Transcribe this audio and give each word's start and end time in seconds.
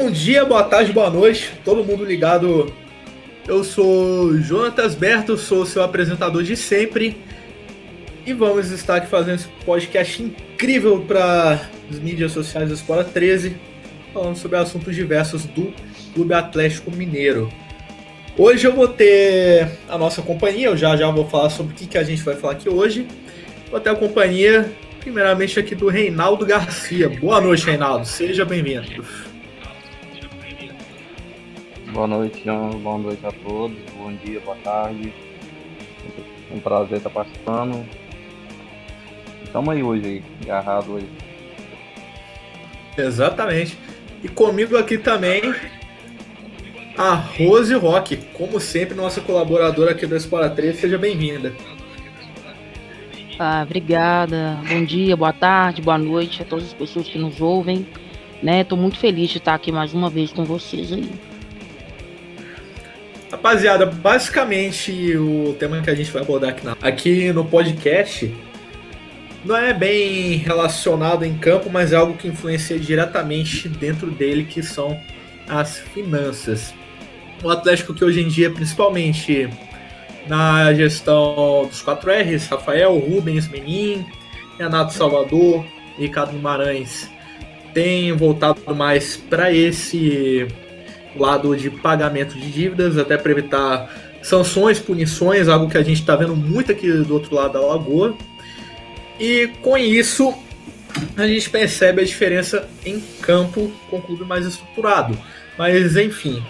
Bom 0.00 0.12
dia, 0.12 0.44
boa 0.44 0.62
tarde, 0.62 0.92
boa 0.92 1.10
noite, 1.10 1.50
todo 1.64 1.82
mundo 1.82 2.04
ligado. 2.04 2.72
Eu 3.48 3.64
sou 3.64 4.32
Jonatas 4.38 4.94
Berto, 4.94 5.36
sou 5.36 5.66
seu 5.66 5.82
apresentador 5.82 6.44
de 6.44 6.54
sempre 6.54 7.16
e 8.24 8.32
vamos 8.32 8.70
estar 8.70 8.94
aqui 8.94 9.08
fazendo 9.08 9.34
esse 9.34 9.48
podcast 9.66 10.22
incrível 10.22 11.00
para 11.00 11.68
as 11.90 11.98
mídias 11.98 12.30
sociais 12.30 12.68
da 12.68 12.76
Escola 12.76 13.02
13, 13.02 13.56
falando 14.14 14.36
sobre 14.36 14.56
assuntos 14.56 14.94
diversos 14.94 15.44
do 15.46 15.74
Clube 16.14 16.32
Atlético 16.32 16.92
Mineiro. 16.92 17.52
Hoje 18.36 18.68
eu 18.68 18.76
vou 18.76 18.86
ter 18.86 19.68
a 19.88 19.98
nossa 19.98 20.22
companhia, 20.22 20.68
eu 20.68 20.76
já 20.76 20.96
já 20.96 21.10
vou 21.10 21.28
falar 21.28 21.50
sobre 21.50 21.72
o 21.72 21.76
que, 21.76 21.88
que 21.88 21.98
a 21.98 22.04
gente 22.04 22.22
vai 22.22 22.36
falar 22.36 22.52
aqui 22.52 22.68
hoje. 22.68 23.04
Vou 23.68 23.80
ter 23.80 23.90
a 23.90 23.96
companhia, 23.96 24.70
primeiramente 25.00 25.58
aqui 25.58 25.74
do 25.74 25.88
Reinaldo 25.88 26.46
Garcia. 26.46 27.08
Boa 27.08 27.40
noite, 27.40 27.66
Reinaldo, 27.66 28.06
seja 28.06 28.44
bem-vindo. 28.44 29.04
Boa 31.92 32.06
noite, 32.06 32.44
João. 32.44 32.70
Boa 32.70 32.98
noite 32.98 33.24
a 33.26 33.32
todos. 33.32 33.76
Bom 33.96 34.12
dia, 34.12 34.40
boa 34.40 34.56
tarde. 34.62 35.12
É 36.50 36.54
um 36.54 36.60
prazer 36.60 36.98
estar 36.98 37.08
participando. 37.08 37.84
Estamos 39.42 39.70
aí 39.70 39.82
hoje, 39.82 40.04
aí, 40.06 40.22
agarrado 40.42 40.92
hoje. 40.92 41.08
Exatamente. 42.96 43.78
E 44.22 44.28
comigo 44.28 44.76
aqui 44.76 44.98
também 44.98 45.42
a 46.96 47.14
Rose 47.14 47.72
Rock, 47.74 48.16
como 48.34 48.60
sempre, 48.60 48.94
nossa 48.94 49.20
colaboradora 49.22 49.92
aqui 49.92 50.06
do 50.06 50.14
Espora 50.14 50.50
3. 50.50 50.76
Seja 50.76 50.98
bem-vinda. 50.98 51.54
Ah, 53.38 53.62
obrigada. 53.64 54.60
Bom 54.68 54.84
dia, 54.84 55.16
boa 55.16 55.32
tarde, 55.32 55.80
boa 55.80 55.96
noite 55.96 56.42
a 56.42 56.44
todas 56.44 56.66
as 56.66 56.74
pessoas 56.74 57.08
que 57.08 57.16
nos 57.16 57.40
ouvem. 57.40 57.86
Né, 58.42 58.62
tô 58.62 58.76
muito 58.76 58.98
feliz 58.98 59.30
de 59.30 59.38
estar 59.38 59.54
aqui 59.54 59.72
mais 59.72 59.94
uma 59.94 60.10
vez 60.10 60.30
com 60.32 60.44
vocês 60.44 60.92
aí. 60.92 61.27
Rapaziada, 63.38 63.86
basicamente 63.86 65.16
o 65.16 65.54
tema 65.60 65.80
que 65.80 65.88
a 65.88 65.94
gente 65.94 66.10
vai 66.10 66.22
abordar 66.22 66.50
aqui, 66.50 66.66
aqui 66.82 67.32
no 67.32 67.44
podcast 67.44 68.34
não 69.44 69.56
é 69.56 69.72
bem 69.72 70.38
relacionado 70.38 71.24
em 71.24 71.38
campo, 71.38 71.70
mas 71.70 71.92
é 71.92 71.96
algo 71.96 72.14
que 72.14 72.26
influencia 72.26 72.76
diretamente 72.80 73.68
dentro 73.68 74.10
dele, 74.10 74.42
que 74.42 74.60
são 74.60 75.00
as 75.48 75.78
finanças. 75.78 76.74
O 77.40 77.48
Atlético 77.48 77.94
que 77.94 78.04
hoje 78.04 78.22
em 78.22 78.28
dia, 78.28 78.50
principalmente 78.50 79.48
na 80.26 80.74
gestão 80.74 81.64
dos 81.68 81.80
4Rs, 81.80 82.50
Rafael, 82.50 82.98
Rubens, 82.98 83.46
Menin, 83.46 84.04
Renato 84.58 84.92
Salvador, 84.92 85.64
Ricardo 85.96 86.32
Guimarães, 86.32 87.08
tem 87.72 88.10
voltado 88.12 88.74
mais 88.74 89.16
para 89.16 89.52
esse 89.52 90.48
lado 91.16 91.56
de 91.56 91.70
pagamento 91.70 92.38
de 92.38 92.50
dívidas, 92.50 92.98
até 92.98 93.16
para 93.16 93.32
evitar 93.32 93.90
sanções, 94.22 94.78
punições, 94.78 95.48
algo 95.48 95.68
que 95.68 95.78
a 95.78 95.82
gente 95.82 96.00
está 96.00 96.16
vendo 96.16 96.34
muito 96.34 96.72
aqui 96.72 96.90
do 96.90 97.14
outro 97.14 97.34
lado 97.34 97.52
da 97.54 97.60
lagoa. 97.60 98.14
E 99.18 99.48
com 99.62 99.76
isso, 99.76 100.34
a 101.16 101.26
gente 101.26 101.50
percebe 101.50 102.02
a 102.02 102.04
diferença 102.04 102.68
em 102.84 103.00
campo 103.20 103.72
com 103.90 103.98
o 103.98 104.02
clube 104.02 104.24
mais 104.24 104.46
estruturado. 104.46 105.18
Mas 105.56 105.96
enfim, 105.96 106.42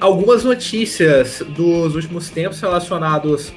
algumas 0.00 0.44
notícias 0.44 1.42
dos 1.48 1.94
últimos 1.94 2.30
tempos 2.30 2.60
relacionados 2.60 3.52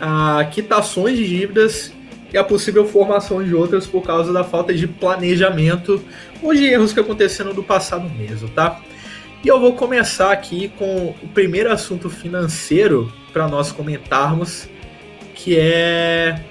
a 0.00 0.44
quitações 0.50 1.16
de 1.18 1.26
dívidas 1.26 1.92
e 2.32 2.38
a 2.38 2.44
possível 2.44 2.86
formação 2.86 3.42
de 3.42 3.54
outras 3.54 3.86
por 3.86 4.02
causa 4.02 4.32
da 4.32 4.44
falta 4.44 4.72
de 4.72 4.86
planejamento 4.86 6.02
ou 6.42 6.54
de 6.54 6.64
erros 6.66 6.92
que 6.92 7.00
aconteceram 7.00 7.52
no 7.52 7.64
passado 7.64 8.08
mesmo, 8.08 8.48
tá? 8.50 8.80
E 9.44 9.46
eu 9.46 9.60
vou 9.60 9.74
começar 9.74 10.32
aqui 10.32 10.68
com 10.76 11.14
o 11.22 11.28
primeiro 11.28 11.70
assunto 11.70 12.10
financeiro 12.10 13.12
para 13.32 13.46
nós 13.46 13.70
comentarmos, 13.70 14.68
que 15.32 15.56
é 15.56 16.44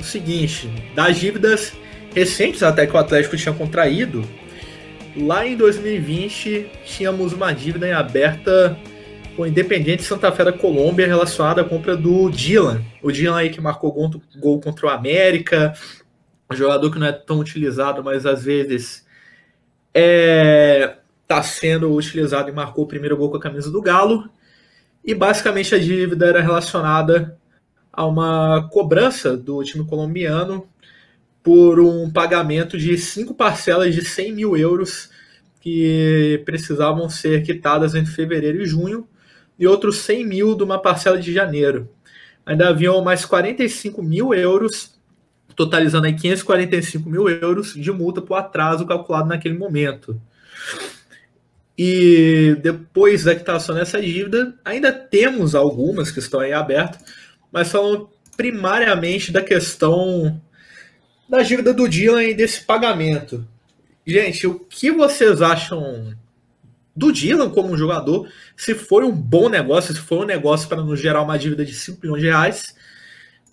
o 0.00 0.02
seguinte: 0.02 0.70
das 0.94 1.18
dívidas 1.18 1.74
recentes 2.14 2.62
até 2.62 2.86
que 2.86 2.94
o 2.94 2.98
Atlético 2.98 3.36
tinha 3.36 3.54
contraído, 3.54 4.24
lá 5.14 5.46
em 5.46 5.54
2020 5.54 6.66
tínhamos 6.86 7.34
uma 7.34 7.52
dívida 7.52 7.88
em 7.88 7.92
aberta 7.92 8.78
com 9.36 9.42
o 9.42 9.46
Independiente 9.46 10.02
Santa 10.02 10.32
Fé 10.32 10.44
da 10.44 10.52
Colômbia 10.52 11.06
relacionada 11.06 11.60
à 11.60 11.64
compra 11.64 11.94
do 11.94 12.30
Dylan. 12.30 12.82
O 13.02 13.12
Dylan 13.12 13.36
aí 13.36 13.50
que 13.50 13.60
marcou 13.60 13.92
gol, 13.92 14.10
gol 14.38 14.60
contra 14.62 14.86
o 14.86 14.88
América, 14.88 15.74
um 16.50 16.56
jogador 16.56 16.90
que 16.90 16.98
não 16.98 17.06
é 17.06 17.12
tão 17.12 17.38
utilizado, 17.38 18.02
mas 18.02 18.24
às 18.24 18.44
vezes 18.44 19.04
é 19.92 20.96
está 21.34 21.42
sendo 21.42 21.92
utilizado 21.92 22.48
e 22.48 22.52
marcou 22.52 22.84
o 22.84 22.88
primeiro 22.88 23.16
gol 23.16 23.30
com 23.30 23.36
a 23.36 23.40
camisa 23.40 23.70
do 23.70 23.82
Galo. 23.82 24.28
E 25.04 25.14
basicamente 25.14 25.74
a 25.74 25.78
dívida 25.78 26.26
era 26.26 26.40
relacionada 26.40 27.36
a 27.92 28.06
uma 28.06 28.68
cobrança 28.70 29.36
do 29.36 29.62
time 29.64 29.84
colombiano 29.84 30.68
por 31.42 31.80
um 31.80 32.10
pagamento 32.10 32.78
de 32.78 32.96
cinco 32.96 33.34
parcelas 33.34 33.94
de 33.94 34.04
100 34.04 34.32
mil 34.32 34.56
euros 34.56 35.10
que 35.60 36.42
precisavam 36.44 37.08
ser 37.08 37.42
quitadas 37.42 37.94
entre 37.94 38.12
fevereiro 38.12 38.62
e 38.62 38.66
junho 38.66 39.06
e 39.58 39.66
outros 39.66 39.98
100 39.98 40.26
mil 40.26 40.54
de 40.54 40.62
uma 40.62 40.80
parcela 40.80 41.18
de 41.18 41.32
janeiro. 41.32 41.88
Ainda 42.46 42.68
haviam 42.68 43.02
mais 43.02 43.24
45 43.24 44.02
mil 44.02 44.34
euros, 44.34 44.98
totalizando 45.56 46.06
aí 46.06 46.14
545 46.14 47.08
mil 47.08 47.28
euros 47.28 47.74
de 47.74 47.90
multa 47.90 48.20
por 48.20 48.34
atraso 48.34 48.86
calculado 48.86 49.28
naquele 49.28 49.56
momento. 49.56 50.20
E 51.76 52.56
depois 52.62 53.24
da 53.24 53.34
quitação 53.34 53.74
dessa 53.74 54.00
dívida, 54.00 54.54
ainda 54.64 54.92
temos 54.92 55.54
algumas 55.54 56.10
que 56.10 56.20
estão 56.20 56.40
aí 56.40 56.52
abertas, 56.52 57.00
mas 57.50 57.70
falando 57.70 58.08
primariamente 58.36 59.32
da 59.32 59.42
questão 59.42 60.40
da 61.28 61.42
dívida 61.42 61.72
do 61.72 61.88
Dylan 61.88 62.22
e 62.24 62.34
desse 62.34 62.64
pagamento. 62.64 63.46
Gente, 64.06 64.46
o 64.46 64.58
que 64.58 64.90
vocês 64.90 65.40
acham 65.40 66.14
do 66.94 67.10
Dylan 67.10 67.50
como 67.50 67.76
jogador? 67.76 68.28
Se 68.56 68.74
foi 68.74 69.04
um 69.04 69.12
bom 69.12 69.48
negócio, 69.48 69.94
se 69.94 70.00
foi 70.00 70.18
um 70.18 70.26
negócio 70.26 70.68
para 70.68 70.82
nos 70.82 71.00
gerar 71.00 71.22
uma 71.22 71.38
dívida 71.38 71.64
de 71.64 71.74
5 71.74 72.00
milhões 72.02 72.22
de 72.22 72.28
reais, 72.28 72.74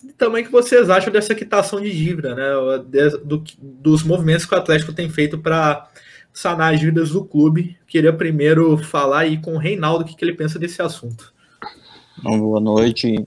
e 0.04 0.12
também 0.12 0.42
o 0.42 0.46
que 0.46 0.52
vocês 0.52 0.90
acham 0.90 1.12
dessa 1.12 1.34
quitação 1.34 1.80
de 1.80 1.90
dívida, 1.90 2.34
né? 2.34 3.18
Do, 3.24 3.42
dos 3.58 4.02
movimentos 4.02 4.44
que 4.44 4.54
o 4.54 4.58
Atlético 4.58 4.92
tem 4.92 5.08
feito 5.08 5.38
para 5.38 5.88
sanar 6.32 6.74
as 6.74 6.80
dívidas 6.80 7.10
do 7.10 7.24
clube. 7.24 7.76
Queria 7.86 8.12
primeiro 8.12 8.78
falar 8.78 9.20
aí 9.20 9.40
com 9.40 9.54
o 9.54 9.58
Reinaldo 9.58 10.04
o 10.04 10.06
que, 10.06 10.16
que 10.16 10.24
ele 10.24 10.34
pensa 10.34 10.58
desse 10.58 10.80
assunto. 10.80 11.32
boa 12.22 12.60
noite. 12.60 13.26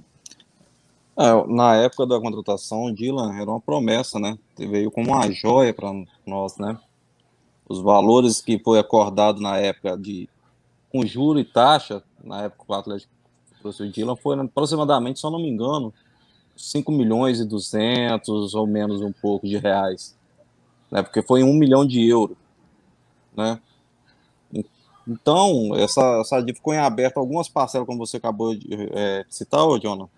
É, 1.17 1.47
na 1.47 1.75
época 1.75 2.05
da 2.05 2.19
contratação, 2.19 2.85
o 2.85 2.91
Dylan 2.93 3.39
era 3.39 3.49
uma 3.49 3.61
promessa, 3.61 4.19
né? 4.19 4.37
Veio 4.57 4.91
como 4.91 5.11
uma 5.11 5.31
joia 5.31 5.73
para 5.73 5.91
nós, 6.25 6.57
né? 6.57 6.77
Os 7.69 7.79
valores 7.79 8.41
que 8.41 8.59
foi 8.59 8.79
acordado 8.79 9.39
na 9.39 9.57
época 9.57 9.97
de 9.97 10.27
com 10.91 11.05
juro 11.05 11.39
e 11.39 11.45
taxa, 11.45 12.03
na 12.23 12.43
época 12.43 12.63
o 12.67 12.73
Atlético 12.73 13.11
trouxe 13.59 13.83
o 13.83 13.91
Dylan, 13.91 14.15
foi 14.15 14.39
aproximadamente, 14.39 15.19
se 15.19 15.25
eu 15.25 15.31
não 15.31 15.39
me 15.39 15.49
engano, 15.49 15.93
5 16.55 16.91
milhões 16.91 17.39
e 17.39 17.45
200 17.45 18.53
ou 18.53 18.67
menos 18.67 19.01
um 19.01 19.11
pouco 19.11 19.47
de 19.47 19.57
reais. 19.57 20.15
Né? 20.91 21.01
Porque 21.01 21.21
foi 21.21 21.43
1 21.43 21.53
milhão 21.53 21.85
de 21.85 22.07
euros 22.07 22.37
né? 23.35 23.59
Então, 25.07 25.75
essa, 25.75 26.01
essa 26.19 26.39
dívida 26.39 26.57
ficou 26.57 26.73
em 26.73 26.79
aberto 26.79 27.17
algumas 27.17 27.47
parcelas, 27.47 27.85
como 27.85 28.05
você 28.05 28.17
acabou 28.17 28.55
de 28.55 28.67
é, 28.91 29.23
citar, 29.29 29.63
ô, 29.63 29.77
Jonah, 29.77 30.09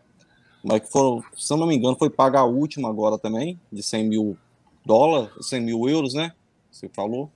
mas 0.63 0.81
que 0.81 0.91
foram, 0.91 1.21
se 1.35 1.51
eu 1.51 1.57
não 1.57 1.67
me 1.67 1.75
engano, 1.75 1.97
foi 1.97 2.09
pagar 2.09 2.41
a 2.41 2.45
última 2.45 2.89
agora 2.89 3.17
também, 3.17 3.59
de 3.71 3.83
100 3.83 4.07
mil 4.07 4.37
dólares, 4.85 5.29
100 5.41 5.61
mil 5.61 5.89
euros, 5.89 6.13
né? 6.13 6.33
Você 6.71 6.89
falou. 6.89 7.29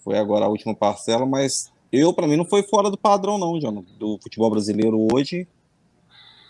Foi 0.00 0.18
agora 0.18 0.44
a 0.44 0.48
última 0.48 0.74
parcela, 0.74 1.24
mas 1.24 1.72
eu, 1.90 2.12
para 2.12 2.26
mim, 2.26 2.36
não 2.36 2.44
foi 2.44 2.62
fora 2.62 2.90
do 2.90 2.98
padrão, 2.98 3.38
não, 3.38 3.58
Jonah, 3.58 3.82
do 3.98 4.18
futebol 4.18 4.50
brasileiro 4.50 5.06
hoje. 5.12 5.46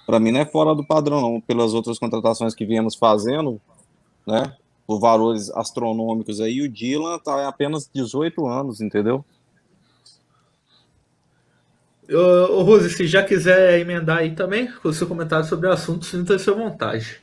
Para 0.06 0.18
mim, 0.18 0.32
não 0.32 0.40
é 0.40 0.46
fora 0.46 0.74
do 0.74 0.84
padrão, 0.84 1.20
não, 1.20 1.40
pelas 1.40 1.74
outras 1.74 1.98
contratações 1.98 2.54
que 2.54 2.66
viemos 2.66 2.94
fazendo, 2.94 3.60
né? 4.26 4.56
Por 4.86 5.00
valores 5.00 5.50
astronômicos 5.50 6.40
aí, 6.40 6.60
o 6.60 6.68
Dylan 6.68 7.18
tá 7.18 7.42
em 7.42 7.46
apenas 7.46 7.88
18 7.92 8.46
anos, 8.46 8.80
entendeu? 8.80 9.24
Ô, 12.10 12.62
Rose, 12.62 12.90
se 12.90 13.06
já 13.06 13.22
quiser 13.22 13.80
emendar 13.80 14.18
aí 14.18 14.32
também, 14.32 14.70
com 14.82 14.88
o 14.88 14.92
seu 14.92 15.06
comentário 15.06 15.46
sobre 15.46 15.68
o 15.68 15.72
assunto, 15.72 16.04
sinta-se 16.04 16.50
à 16.50 16.52
vontade. 16.52 17.22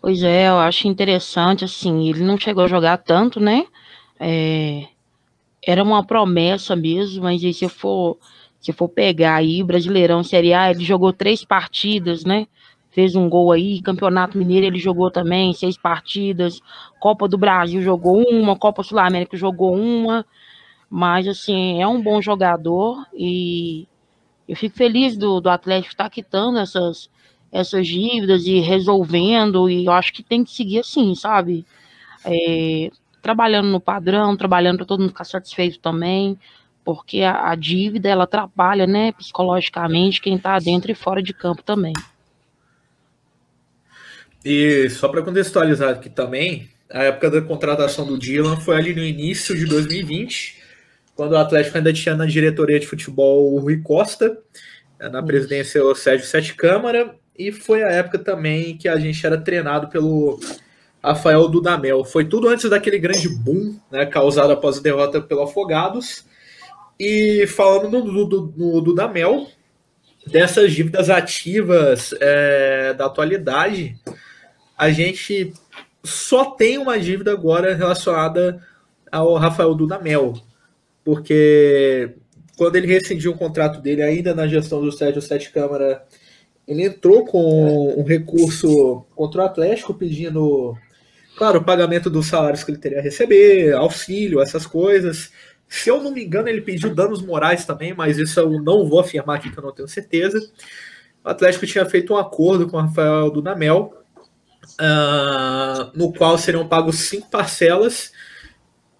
Pois 0.00 0.22
é, 0.22 0.48
eu 0.48 0.58
acho 0.58 0.88
interessante, 0.88 1.64
assim, 1.64 2.08
ele 2.08 2.22
não 2.22 2.38
chegou 2.38 2.64
a 2.64 2.68
jogar 2.68 2.98
tanto, 2.98 3.38
né? 3.38 3.66
É, 4.18 4.86
era 5.62 5.82
uma 5.82 6.04
promessa 6.04 6.74
mesmo, 6.74 7.24
mas 7.24 7.42
se 7.42 7.68
for, 7.68 8.16
se 8.60 8.72
for 8.72 8.88
pegar 8.88 9.36
aí, 9.36 9.62
Brasileirão 9.62 10.24
Série 10.24 10.54
A, 10.54 10.70
ele 10.70 10.84
jogou 10.84 11.12
três 11.12 11.44
partidas, 11.44 12.24
né? 12.24 12.46
Fez 12.98 13.14
um 13.14 13.28
gol 13.28 13.52
aí. 13.52 13.80
Campeonato 13.80 14.36
Mineiro 14.36 14.66
ele 14.66 14.78
jogou 14.80 15.08
também, 15.08 15.52
seis 15.52 15.76
partidas. 15.76 16.60
Copa 16.98 17.28
do 17.28 17.38
Brasil 17.38 17.80
jogou 17.80 18.20
uma, 18.28 18.58
Copa 18.58 18.82
Sul-América 18.82 19.36
jogou 19.36 19.72
uma. 19.72 20.26
Mas, 20.90 21.28
assim, 21.28 21.80
é 21.80 21.86
um 21.86 22.02
bom 22.02 22.20
jogador 22.20 23.06
e 23.14 23.86
eu 24.48 24.56
fico 24.56 24.76
feliz 24.76 25.16
do, 25.16 25.40
do 25.40 25.48
Atlético 25.48 25.92
estar 25.92 26.04
tá 26.04 26.10
quitando 26.10 26.58
essas, 26.58 27.08
essas 27.52 27.86
dívidas 27.86 28.46
e 28.46 28.58
resolvendo, 28.58 29.70
e 29.70 29.84
eu 29.84 29.92
acho 29.92 30.12
que 30.12 30.24
tem 30.24 30.42
que 30.42 30.50
seguir 30.50 30.80
assim, 30.80 31.14
sabe? 31.14 31.64
É, 32.24 32.90
trabalhando 33.22 33.68
no 33.68 33.80
padrão, 33.80 34.36
trabalhando 34.36 34.78
para 34.78 34.86
todo 34.86 35.00
mundo 35.00 35.10
ficar 35.10 35.24
satisfeito 35.24 35.78
também, 35.78 36.36
porque 36.84 37.20
a, 37.20 37.50
a, 37.50 37.54
dívida 37.54 38.08
ela 38.08 38.24
atrapalha, 38.24 38.88
né, 38.88 39.12
psicologicamente 39.12 40.20
quem 40.20 40.34
está 40.34 40.58
dentro 40.58 40.90
e 40.90 40.96
fora 40.96 41.22
de 41.22 41.32
campo 41.32 41.62
também. 41.62 41.92
E 44.50 44.88
só 44.88 45.08
para 45.08 45.20
contextualizar 45.20 45.90
aqui 45.90 46.08
também, 46.08 46.70
a 46.88 47.02
época 47.02 47.30
da 47.30 47.42
contratação 47.42 48.06
do 48.06 48.16
Dylan 48.16 48.56
foi 48.56 48.76
ali 48.76 48.94
no 48.94 49.04
início 49.04 49.54
de 49.54 49.66
2020, 49.66 50.56
quando 51.14 51.32
o 51.32 51.36
Atlético 51.36 51.76
ainda 51.76 51.92
tinha 51.92 52.16
na 52.16 52.24
diretoria 52.24 52.80
de 52.80 52.86
futebol 52.86 53.52
o 53.52 53.58
Rui 53.58 53.82
Costa, 53.82 54.38
na 54.98 55.22
presidência 55.22 55.84
o 55.84 55.94
Sérgio 55.94 56.26
Sete 56.26 56.54
Câmara, 56.54 57.14
e 57.38 57.52
foi 57.52 57.82
a 57.82 57.90
época 57.90 58.18
também 58.20 58.74
que 58.78 58.88
a 58.88 58.98
gente 58.98 59.26
era 59.26 59.36
treinado 59.36 59.88
pelo 59.88 60.40
Rafael 61.04 61.46
Dudamel. 61.46 62.02
Foi 62.02 62.24
tudo 62.24 62.48
antes 62.48 62.70
daquele 62.70 62.98
grande 62.98 63.28
boom 63.28 63.78
né, 63.92 64.06
causado 64.06 64.50
após 64.50 64.78
a 64.78 64.80
derrota 64.80 65.20
pelo 65.20 65.42
Afogados. 65.42 66.24
E 66.98 67.46
falando 67.48 67.90
no, 67.90 68.26
no, 68.26 68.54
no 68.56 68.80
Dudamel, 68.80 69.46
dessas 70.26 70.72
dívidas 70.72 71.10
ativas 71.10 72.14
é, 72.18 72.94
da 72.94 73.04
atualidade, 73.04 73.94
a 74.78 74.90
gente 74.90 75.52
só 76.04 76.52
tem 76.52 76.78
uma 76.78 76.98
dívida 76.98 77.32
agora 77.32 77.74
relacionada 77.74 78.62
ao 79.10 79.34
Rafael 79.34 79.74
Dudamel, 79.74 80.34
porque 81.04 82.14
quando 82.56 82.76
ele 82.76 82.86
rescindiu 82.86 83.32
o 83.32 83.36
contrato 83.36 83.80
dele 83.80 84.02
ainda 84.02 84.34
na 84.34 84.46
gestão 84.46 84.80
do 84.80 84.92
Sérgio 84.92 85.20
Sete 85.20 85.50
Câmara, 85.50 86.04
ele 86.66 86.84
entrou 86.84 87.24
com 87.24 87.98
um 87.98 88.04
recurso 88.04 89.04
contra 89.16 89.42
o 89.42 89.44
Atlético 89.44 89.94
pedindo, 89.94 90.76
claro, 91.36 91.58
o 91.58 91.64
pagamento 91.64 92.08
dos 92.08 92.26
salários 92.26 92.62
que 92.62 92.70
ele 92.70 92.78
teria 92.78 93.00
a 93.00 93.02
receber, 93.02 93.72
auxílio, 93.74 94.40
essas 94.40 94.66
coisas. 94.66 95.32
Se 95.66 95.90
eu 95.90 96.02
não 96.02 96.12
me 96.12 96.24
engano, 96.24 96.48
ele 96.48 96.60
pediu 96.60 96.94
danos 96.94 97.22
morais 97.22 97.64
também, 97.64 97.94
mas 97.94 98.18
isso 98.18 98.38
eu 98.38 98.62
não 98.62 98.86
vou 98.86 99.00
afirmar 99.00 99.36
aqui 99.36 99.50
que 99.50 99.58
eu 99.58 99.62
não 99.64 99.72
tenho 99.72 99.88
certeza. 99.88 100.38
O 101.24 101.28
Atlético 101.28 101.66
tinha 101.66 101.86
feito 101.86 102.12
um 102.12 102.16
acordo 102.16 102.68
com 102.68 102.76
o 102.76 102.80
Rafael 102.80 103.30
Dudamel, 103.30 103.97
uh, 104.80 105.90
no 105.94 106.12
qual 106.12 106.36
seriam 106.38 106.66
pagos 106.66 106.96
cinco 107.08 107.30
parcelas 107.30 108.12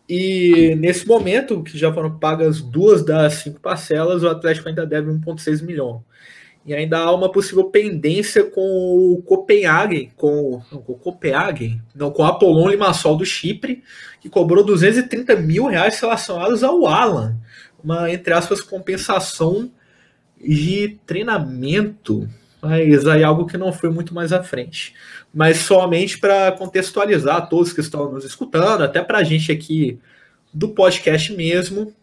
e 0.09 0.75
nesse 0.77 1.07
momento, 1.07 1.63
que 1.63 1.77
já 1.77 1.93
foram 1.93 2.19
pagas 2.19 2.63
duas 2.63 3.05
das 3.05 3.35
cinco 3.35 3.61
parcelas, 3.61 4.23
o 4.23 4.29
Atlético 4.29 4.69
ainda 4.69 4.87
deve 4.87 5.11
1,6 5.11 5.63
milhão. 5.63 6.03
E 6.65 6.75
ainda 6.75 6.99
há 6.99 7.15
uma 7.15 7.31
possível 7.31 7.65
pendência 7.65 8.43
com 8.45 8.61
o 8.61 9.23
Copenhagen, 9.23 10.11
com, 10.17 10.63
não, 10.73 10.81
com 10.81 10.93
o 10.93 10.99
Copenhagen, 10.99 11.81
não, 11.95 12.11
com 12.11 12.23
o 12.23 12.27
Apollon 12.27 12.69
Limassol 12.69 13.17
do 13.17 13.25
Chipre, 13.25 13.83
que 14.21 14.31
cobrou 14.31 14.65
230 14.65 15.37
mil 15.37 15.67
reais 15.67 16.01
relacionados 16.01 16.65
ao 16.65 16.87
Alan. 16.87 17.37
Uma, 17.83 18.11
entre 18.11 18.33
aspas, 18.33 18.61
compensação 18.63 19.71
de 20.41 20.99
treinamento. 21.07 22.29
Mas 22.61 23.07
aí 23.07 23.23
algo 23.23 23.47
que 23.47 23.57
não 23.57 23.73
foi 23.73 23.91
muito 23.91 24.13
mais 24.13 24.33
à 24.33 24.43
frente 24.43 24.95
mas 25.33 25.59
somente 25.59 26.19
para 26.19 26.53
contextualizar 26.53 27.49
todos 27.49 27.73
que 27.73 27.81
estão 27.81 28.11
nos 28.11 28.25
escutando, 28.25 28.83
até 28.83 29.03
para 29.03 29.19
a 29.19 29.25
gente 29.25 29.53
aqui 29.53 29.99
do 30.53 30.71
podcast 30.71 31.33
mesmo, 31.35 31.95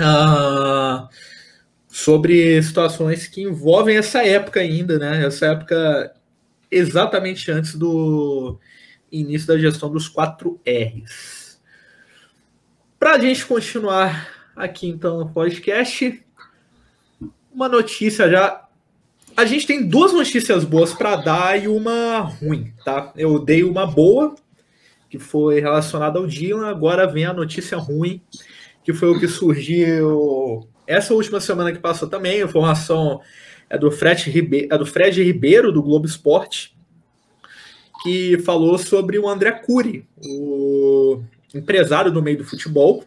uh, 0.00 1.08
sobre 1.88 2.62
situações 2.62 3.26
que 3.26 3.42
envolvem 3.42 3.96
essa 3.96 4.24
época 4.24 4.60
ainda, 4.60 4.98
né? 4.98 5.24
Essa 5.24 5.46
época 5.46 6.14
exatamente 6.70 7.50
antes 7.50 7.74
do 7.74 8.58
início 9.12 9.46
da 9.46 9.58
gestão 9.58 9.90
dos 9.90 10.08
4 10.08 10.60
R's. 10.66 11.60
Para 12.98 13.12
a 13.12 13.18
gente 13.18 13.44
continuar 13.44 14.28
aqui 14.56 14.88
então 14.88 15.18
no 15.18 15.28
podcast, 15.28 16.24
uma 17.52 17.68
notícia 17.68 18.28
já 18.28 18.63
a 19.36 19.44
gente 19.44 19.66
tem 19.66 19.86
duas 19.86 20.12
notícias 20.12 20.64
boas 20.64 20.92
para 20.92 21.16
dar 21.16 21.62
e 21.62 21.66
uma 21.66 22.20
ruim, 22.20 22.72
tá? 22.84 23.12
Eu 23.16 23.38
dei 23.38 23.64
uma 23.64 23.86
boa, 23.86 24.34
que 25.10 25.18
foi 25.18 25.60
relacionada 25.60 26.18
ao 26.18 26.26
Dylan, 26.26 26.68
agora 26.68 27.06
vem 27.06 27.24
a 27.24 27.32
notícia 27.32 27.76
ruim, 27.76 28.20
que 28.84 28.92
foi 28.92 29.08
o 29.08 29.18
que 29.18 29.26
surgiu 29.26 30.68
essa 30.86 31.14
última 31.14 31.40
semana 31.40 31.72
que 31.72 31.78
passou 31.78 32.08
também. 32.08 32.40
A 32.40 32.44
informação 32.44 33.20
é 33.68 33.76
do 33.76 33.90
Fred, 33.90 34.30
Ribe 34.30 34.68
é 34.70 34.78
do 34.78 34.86
Fred 34.86 35.22
Ribeiro, 35.22 35.72
do 35.72 35.82
Globo 35.82 36.06
Esporte, 36.06 36.76
que 38.02 38.38
falou 38.38 38.78
sobre 38.78 39.18
o 39.18 39.28
André 39.28 39.50
Cury, 39.50 40.06
o 40.24 41.22
empresário 41.54 42.12
do 42.12 42.22
meio 42.22 42.38
do 42.38 42.44
futebol, 42.44 43.04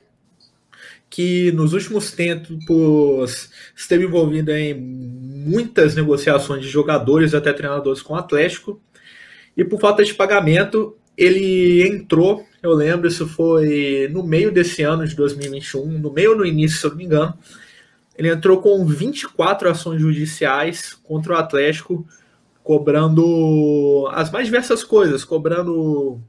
que 1.10 1.52
nos 1.54 1.74
últimos 1.74 2.12
tempos 2.12 3.50
esteve 3.76 4.06
envolvido 4.06 4.52
em 4.52 4.74
muitas 5.48 5.96
negociações 5.96 6.64
de 6.64 6.70
jogadores 6.70 7.34
até 7.34 7.54
treinadores 7.54 8.02
com 8.02 8.14
o 8.14 8.18
Atlético. 8.18 8.82
E 9.56 9.64
por 9.64 9.80
falta 9.80 10.04
de 10.04 10.14
pagamento, 10.14 10.96
ele 11.18 11.88
entrou, 11.88 12.46
eu 12.62 12.74
lembro, 12.74 13.08
isso 13.08 13.28
foi 13.28 14.08
no 14.12 14.22
meio 14.22 14.52
desse 14.52 14.84
ano 14.84 15.08
de 15.08 15.16
2021, 15.16 15.86
no 16.00 16.12
meio 16.12 16.32
ou 16.32 16.38
no 16.38 16.46
início, 16.46 16.78
se 16.78 16.86
eu 16.86 16.92
não 16.92 16.98
me 16.98 17.06
engano. 17.06 17.34
Ele 18.16 18.30
entrou 18.30 18.62
com 18.62 18.86
24 18.86 19.70
ações 19.70 20.02
judiciais 20.02 20.94
contra 20.94 21.34
o 21.34 21.38
Atlético, 21.38 22.08
cobrando 22.64 24.08
as 24.12 24.30
mais 24.30 24.46
diversas 24.46 24.84
coisas, 24.84 25.24
cobrando 25.24 26.20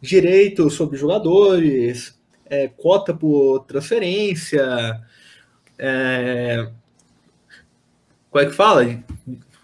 direitos 0.00 0.74
sobre 0.74 0.98
jogadores, 0.98 2.18
é, 2.44 2.68
cota 2.68 3.14
por 3.14 3.60
transferência, 3.60 5.00
é, 5.78 6.68
como 8.36 8.44
é 8.44 8.50
que 8.50 8.54
fala? 8.54 8.86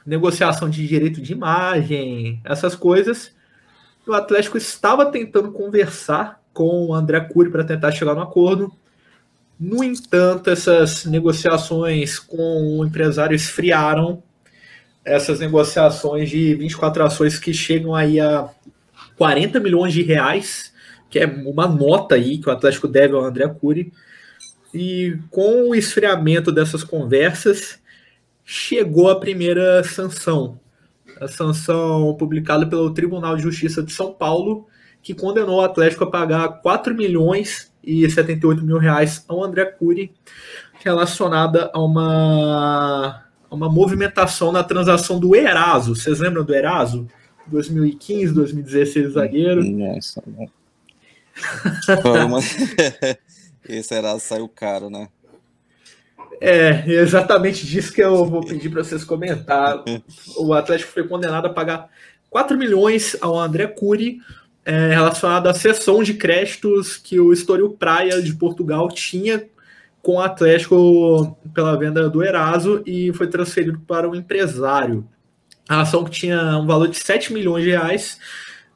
Negociação 0.07 0.71
de 0.71 0.89
direito 0.89 1.21
de 1.21 1.35
imagem, 1.35 2.41
essas 2.43 2.75
coisas. 2.75 3.31
O 4.07 4.15
Atlético 4.15 4.57
estava 4.57 5.05
tentando 5.05 5.53
conversar 5.53 6.41
com 6.55 6.87
o 6.87 6.95
André 6.95 7.21
Cury 7.21 7.51
para 7.51 7.65
tentar 7.65 7.93
chegar 7.93 8.15
no 8.15 8.23
acordo. 8.23 8.73
No 9.61 9.85
entanto, 9.85 10.49
essas 10.49 11.05
negociações 11.05 12.19
com 12.19 12.79
o 12.79 12.87
empresário 12.87 13.35
esfriaram. 13.35 14.23
Essas 15.05 15.41
negociações 15.41 16.31
de 16.31 16.55
24 16.55 17.05
ações 17.05 17.39
que 17.39 17.53
chegam 17.53 17.95
aí 17.95 18.19
a 18.19 18.49
40 19.19 19.61
milhões 19.61 19.93
de 19.93 20.03
reais 20.03 20.73
que 21.11 21.19
é 21.19 21.27
uma 21.27 21.69
nota 21.69 22.15
aí 22.15 22.39
que 22.39 22.49
o 22.49 22.53
Atlético 22.53 22.89
deve 22.89 23.15
ao 23.15 23.23
André 23.23 23.47
Cury. 23.47 23.93
E 24.73 25.19
com 25.31 25.69
o 25.69 25.75
esfriamento 25.75 26.51
dessas 26.51 26.83
conversas, 26.83 27.82
chegou 28.45 29.11
a 29.11 29.19
primeira 29.19 29.83
sanção. 29.85 30.59
A 31.21 31.29
sanção 31.29 32.15
publicada 32.19 32.67
pelo 32.67 32.93
Tribunal 32.93 33.37
de 33.37 33.43
Justiça 33.43 33.83
de 33.83 33.93
São 33.93 34.13
Paulo, 34.13 34.67
que 35.03 35.15
condenou 35.15 35.57
o 35.57 35.65
Atlético 35.65 36.05
a 36.05 36.11
pagar 36.11 36.61
4 36.61 36.95
milhões 36.95 37.73
e 37.83 38.09
78 38.09 38.65
mil 38.65 38.79
reais 38.79 39.25
ao 39.29 39.43
André 39.43 39.65
Cury, 39.67 40.13
relacionada 40.83 41.71
a 41.73 41.81
uma, 41.81 43.25
a 43.51 43.55
uma 43.55 43.69
movimentação 43.69 44.53
na 44.53 44.63
transação 44.63 45.19
do 45.19 45.35
Eraso. 45.35 45.95
Vocês 45.95 46.21
lembram 46.21 46.45
do 46.45 46.55
Eraso? 46.55 47.07
2015, 47.47 48.33
2016, 48.35 49.13
zagueiro. 49.13 49.65
Nossa, 49.65 50.23
Esse 53.69 53.95
era 53.95 54.19
saiu 54.19 54.49
caro, 54.49 54.91
né? 54.91 55.09
É, 56.41 56.85
exatamente 56.87 57.67
disso 57.67 57.93
que 57.93 58.03
eu 58.03 58.25
vou 58.25 58.45
pedir 58.45 58.69
para 58.69 58.83
vocês 58.83 59.05
comentar. 59.05 59.83
O 60.37 60.53
Atlético 60.53 60.93
foi 60.93 61.07
condenado 61.07 61.47
a 61.47 61.51
pagar 61.51 61.89
4 62.31 62.57
milhões 62.57 63.17
ao 63.21 63.39
André 63.39 63.67
Cury 63.67 64.19
é, 64.65 64.89
relacionado 64.89 65.49
à 65.49 65.55
sessão 65.55 66.03
de 66.03 66.15
créditos 66.15 66.97
que 66.97 67.21
o 67.21 67.33
Estoril 67.33 67.71
Praia 67.71 68.21
de 68.23 68.35
Portugal 68.35 68.89
tinha 68.89 69.45
com 70.01 70.17
o 70.17 70.21
Atlético 70.21 71.39
pela 71.55 71.79
venda 71.79 72.09
do 72.09 72.25
Eraso 72.25 72.83
e 72.85 73.13
foi 73.13 73.29
transferido 73.29 73.79
para 73.81 74.09
o 74.09 74.13
um 74.13 74.15
empresário. 74.15 75.07
A 75.69 75.83
ação 75.83 76.05
que 76.05 76.11
tinha 76.11 76.59
um 76.59 76.67
valor 76.67 76.89
de 76.89 76.97
7 76.97 77.33
milhões 77.33 77.63
de 77.63 77.71
reais 77.71 78.19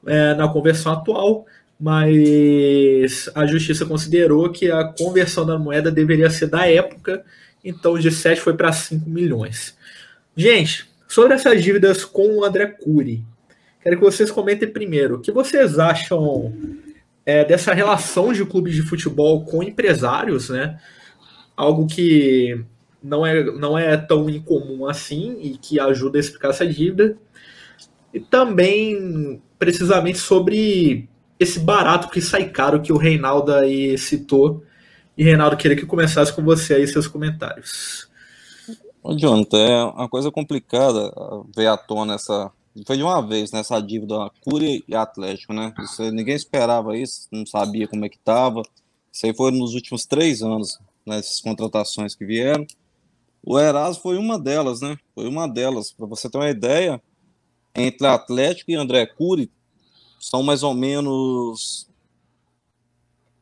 é, 0.07 0.35
na 0.35 0.49
conversão 0.49 0.93
atual 0.93 1.47
mas 1.79 3.31
a 3.35 3.47
justiça 3.47 3.85
considerou 3.85 4.51
que 4.51 4.71
a 4.71 4.85
conversão 4.85 5.45
da 5.45 5.59
moeda 5.59 5.91
deveria 5.91 6.31
ser 6.31 6.47
da 6.47 6.67
época, 6.67 7.25
então 7.67 7.99
de 7.99 8.11
7 8.11 8.41
foi 8.41 8.55
para 8.55 8.73
5 8.73 9.11
milhões. 9.11 9.77
Gente, 10.37 10.89
sobre 11.09 11.35
essas 11.35 11.63
dívidas 11.63 12.05
com 12.05 12.39
o 12.39 12.45
André 12.45 12.67
Cury, 12.67 13.25
quero 13.83 13.97
que 13.97 14.05
vocês 14.05 14.31
comentem 14.31 14.71
primeiro. 14.71 15.17
O 15.17 15.21
que 15.21 15.33
vocês 15.33 15.79
acham 15.79 16.55
é, 17.25 17.45
dessa 17.45 17.75
relação 17.75 18.33
de 18.33 18.45
clubes 18.45 18.75
de 18.75 18.83
futebol 18.83 19.45
com 19.45 19.63
empresários, 19.63 20.49
né? 20.49 20.79
Algo 21.57 21.87
que 21.87 22.65
não 23.03 23.27
é, 23.27 23.43
não 23.45 23.77
é 23.77 23.97
tão 23.97 24.31
incomum 24.31 24.87
assim 24.87 25.39
e 25.41 25.59
que 25.59 25.81
ajuda 25.81 26.19
a 26.19 26.21
explicar 26.21 26.51
essa 26.51 26.67
dívida. 26.67 27.17
E 28.15 28.21
também, 28.21 29.43
precisamente, 29.59 30.19
sobre 30.19 31.09
esse 31.39 31.59
barato 31.61 32.09
que 32.09 32.21
sai 32.21 32.49
caro 32.49 32.81
que 32.81 32.93
o 32.93 32.97
Reinaldo 32.97 33.53
aí 33.53 33.97
citou. 33.99 34.63
E, 35.17 35.25
Reinaldo, 35.25 35.57
queria 35.57 35.77
que 35.77 35.87
começasse 35.87 36.33
com 36.33 36.43
você 36.43 36.75
aí 36.75 36.87
seus 36.87 37.07
comentários. 37.07 38.09
Jonathan, 39.17 39.59
é 39.59 39.85
uma 39.85 40.09
coisa 40.09 40.31
complicada 40.31 41.13
ver 41.55 41.69
à 41.69 41.77
tona 41.77 42.15
essa. 42.15 42.51
Foi 42.87 42.97
de 42.97 43.03
uma 43.03 43.27
vez, 43.27 43.53
nessa 43.53 43.81
né, 43.81 43.87
dívida 43.87 44.31
Cúria 44.43 44.83
e 44.87 44.95
Atlético, 44.95 45.55
né? 45.55 45.73
Isso, 45.79 46.03
ninguém 46.11 46.35
esperava 46.35 46.97
isso, 46.97 47.27
não 47.33 47.47
sabia 47.47 47.89
como 47.89 48.05
é 48.05 48.09
que 48.09 48.17
estava. 48.17 48.61
Isso 49.11 49.25
aí 49.25 49.35
foi 49.35 49.51
nos 49.51 49.75
últimos 49.75 50.05
três 50.05 50.43
anos, 50.43 50.79
nessas 51.07 51.43
né, 51.43 51.51
contratações 51.51 52.15
que 52.15 52.27
vieram. 52.27 52.67
O 53.43 53.59
Erasmo 53.59 54.03
foi 54.03 54.19
uma 54.19 54.39
delas, 54.39 54.83
né? 54.83 54.99
Foi 55.15 55.27
uma 55.27 55.49
delas. 55.49 55.91
Para 55.91 56.05
você 56.05 56.29
ter 56.29 56.37
uma 56.37 56.51
ideia, 56.51 57.01
entre 57.75 58.07
Atlético 58.07 58.71
e 58.71 58.75
André 58.75 59.07
Cury, 59.07 59.51
são 60.19 60.43
mais 60.43 60.63
ou 60.63 60.75
menos 60.75 61.89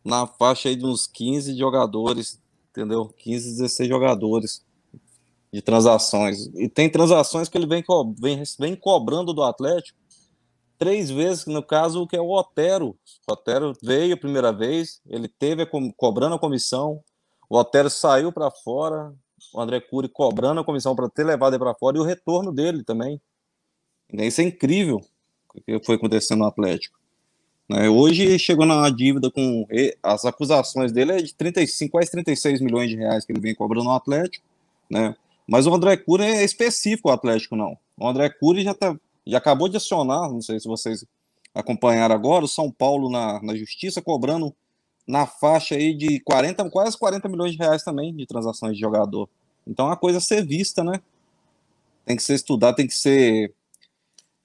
na 0.04 0.26
faixa 0.26 0.68
aí 0.68 0.76
de 0.76 0.84
uns 0.84 1.06
15 1.06 1.56
jogadores, 1.56 2.40
entendeu? 2.70 3.08
15, 3.16 3.52
16 3.52 3.88
jogadores 3.88 4.64
de 5.52 5.62
transações. 5.62 6.46
E 6.54 6.68
tem 6.68 6.90
transações 6.90 7.48
que 7.48 7.56
ele 7.56 7.66
vem, 7.66 7.82
co 7.82 8.12
vem, 8.18 8.42
vem 8.58 8.76
cobrando 8.76 9.32
do 9.32 9.42
Atlético 9.42 9.98
três 10.76 11.10
vezes, 11.10 11.46
no 11.46 11.62
caso, 11.62 12.06
que 12.06 12.16
é 12.16 12.20
o 12.20 12.30
Otero. 12.30 12.96
O 13.26 13.32
Otero 13.32 13.72
veio 13.82 14.14
a 14.14 14.18
primeira 14.18 14.52
vez, 14.52 15.00
ele 15.08 15.28
teve 15.28 15.62
a 15.62 15.66
co 15.66 15.80
cobrando 15.96 16.34
a 16.34 16.38
comissão, 16.38 17.02
o 17.48 17.56
Otero 17.56 17.88
saiu 17.88 18.32
para 18.32 18.50
fora, 18.50 19.14
o 19.52 19.60
André 19.60 19.80
Cury 19.80 20.08
cobrando 20.08 20.60
a 20.60 20.64
comissão 20.64 20.94
para 20.96 21.08
ter 21.08 21.24
levado 21.24 21.54
ele 21.54 21.62
para 21.62 21.74
fora 21.74 21.96
e 21.96 22.00
o 22.00 22.04
retorno 22.04 22.52
dele 22.52 22.82
também. 22.82 23.20
Isso 24.12 24.40
é 24.40 24.44
incrível 24.44 25.00
o 25.54 25.60
que 25.60 25.80
foi 25.84 25.94
acontecendo 25.96 26.40
no 26.40 26.46
Atlético. 26.46 26.98
Né? 27.68 27.88
Hoje 27.88 28.38
chegou 28.38 28.66
na 28.66 28.88
dívida 28.90 29.30
com 29.30 29.66
as 30.02 30.24
acusações 30.24 30.92
dele 30.92 31.12
é 31.12 31.16
de 31.16 31.34
35, 31.34 31.92
quase 31.92 32.10
36 32.10 32.60
milhões 32.60 32.90
de 32.90 32.96
reais 32.96 33.24
que 33.24 33.32
ele 33.32 33.40
vem 33.40 33.54
cobrando 33.54 33.84
no 33.84 33.92
Atlético, 33.92 34.44
né? 34.90 35.16
Mas 35.46 35.66
o 35.66 35.74
André 35.74 35.96
Cury 35.96 36.24
é 36.24 36.44
específico 36.44 37.08
o 37.08 37.12
Atlético 37.12 37.54
não. 37.54 37.76
O 37.98 38.08
André 38.08 38.30
Cury 38.30 38.62
já 38.62 38.74
tá, 38.74 38.96
já 39.26 39.38
acabou 39.38 39.68
de 39.68 39.76
acionar, 39.76 40.30
não 40.30 40.40
sei 40.40 40.58
se 40.58 40.66
vocês 40.66 41.04
acompanharam 41.54 42.14
agora, 42.14 42.44
o 42.44 42.48
São 42.48 42.70
Paulo 42.70 43.10
na, 43.10 43.42
na 43.42 43.54
justiça 43.54 44.02
cobrando 44.02 44.54
na 45.06 45.26
faixa 45.26 45.74
aí 45.74 45.94
de 45.94 46.18
40, 46.20 46.68
quase 46.70 46.98
40 46.98 47.28
milhões 47.28 47.52
de 47.52 47.58
reais 47.58 47.82
também 47.82 48.14
de 48.14 48.26
transações 48.26 48.74
de 48.74 48.80
jogador. 48.80 49.28
Então 49.66 49.86
é 49.86 49.90
uma 49.90 49.96
coisa 49.96 50.18
a 50.18 50.20
ser 50.20 50.44
vista, 50.44 50.82
né? 50.82 51.00
Tem 52.04 52.16
que 52.16 52.22
ser 52.22 52.34
estudado, 52.34 52.76
tem 52.76 52.86
que 52.86 52.94
ser 52.94 53.54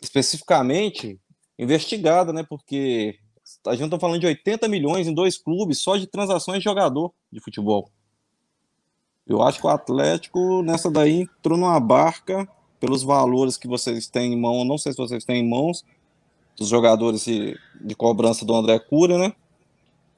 especificamente 0.01 1.19
investigada, 1.59 2.31
né? 2.31 2.43
Porque 2.47 3.19
a 3.67 3.73
gente 3.73 3.85
está 3.85 3.99
falando 3.99 4.21
de 4.21 4.27
80 4.27 4.67
milhões 4.67 5.07
em 5.07 5.13
dois 5.13 5.37
clubes 5.37 5.81
só 5.81 5.97
de 5.97 6.07
transações 6.07 6.59
de 6.59 6.63
jogador 6.63 7.13
de 7.31 7.41
futebol. 7.41 7.89
Eu 9.27 9.43
acho 9.43 9.59
que 9.59 9.67
o 9.67 9.69
Atlético 9.69 10.61
nessa 10.63 10.89
daí 10.89 11.21
entrou 11.21 11.57
numa 11.57 11.79
barca 11.79 12.47
pelos 12.79 13.03
valores 13.03 13.57
que 13.57 13.67
vocês 13.67 14.07
têm 14.07 14.33
em 14.33 14.39
mão, 14.39 14.63
não 14.63 14.77
sei 14.77 14.93
se 14.93 14.97
vocês 14.97 15.25
têm 15.25 15.43
em 15.43 15.49
mãos, 15.49 15.83
dos 16.57 16.69
jogadores 16.69 17.25
de, 17.25 17.95
cobrança 17.95 18.45
do 18.45 18.55
André 18.55 18.79
Cura, 18.79 19.17
né? 19.17 19.33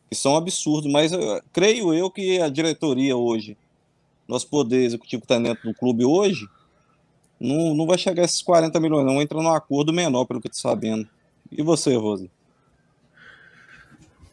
Que 0.10 0.16
são 0.16 0.36
absurdos, 0.36 0.92
mas 0.92 1.12
eu, 1.12 1.42
creio 1.52 1.94
eu 1.94 2.10
que 2.12 2.40
a 2.40 2.50
diretoria 2.50 3.18
hoje, 3.18 3.58
nosso 4.28 4.48
poder 4.48 4.84
executivo 4.84 5.22
que 5.22 5.26
está 5.26 5.40
dentro 5.40 5.68
do 5.68 5.76
clube 5.76 6.06
hoje, 6.06 6.48
não, 7.40 7.74
não 7.74 7.88
vai 7.88 7.98
chegar 7.98 8.22
a 8.22 8.26
esses 8.26 8.42
40 8.42 8.80
milhões, 8.80 9.06
não. 9.06 9.22
Entra 9.22 9.42
num 9.42 9.52
acordo 9.52 9.92
menor, 9.92 10.26
pelo 10.26 10.40
que 10.40 10.48
eu 10.48 10.52
tô 10.52 10.58
sabendo. 10.58 11.08
E 11.52 11.62
você, 11.62 11.96
Rose? 11.96 12.30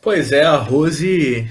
Pois 0.01 0.31
é, 0.33 0.45
a 0.45 0.57
Rose. 0.57 1.51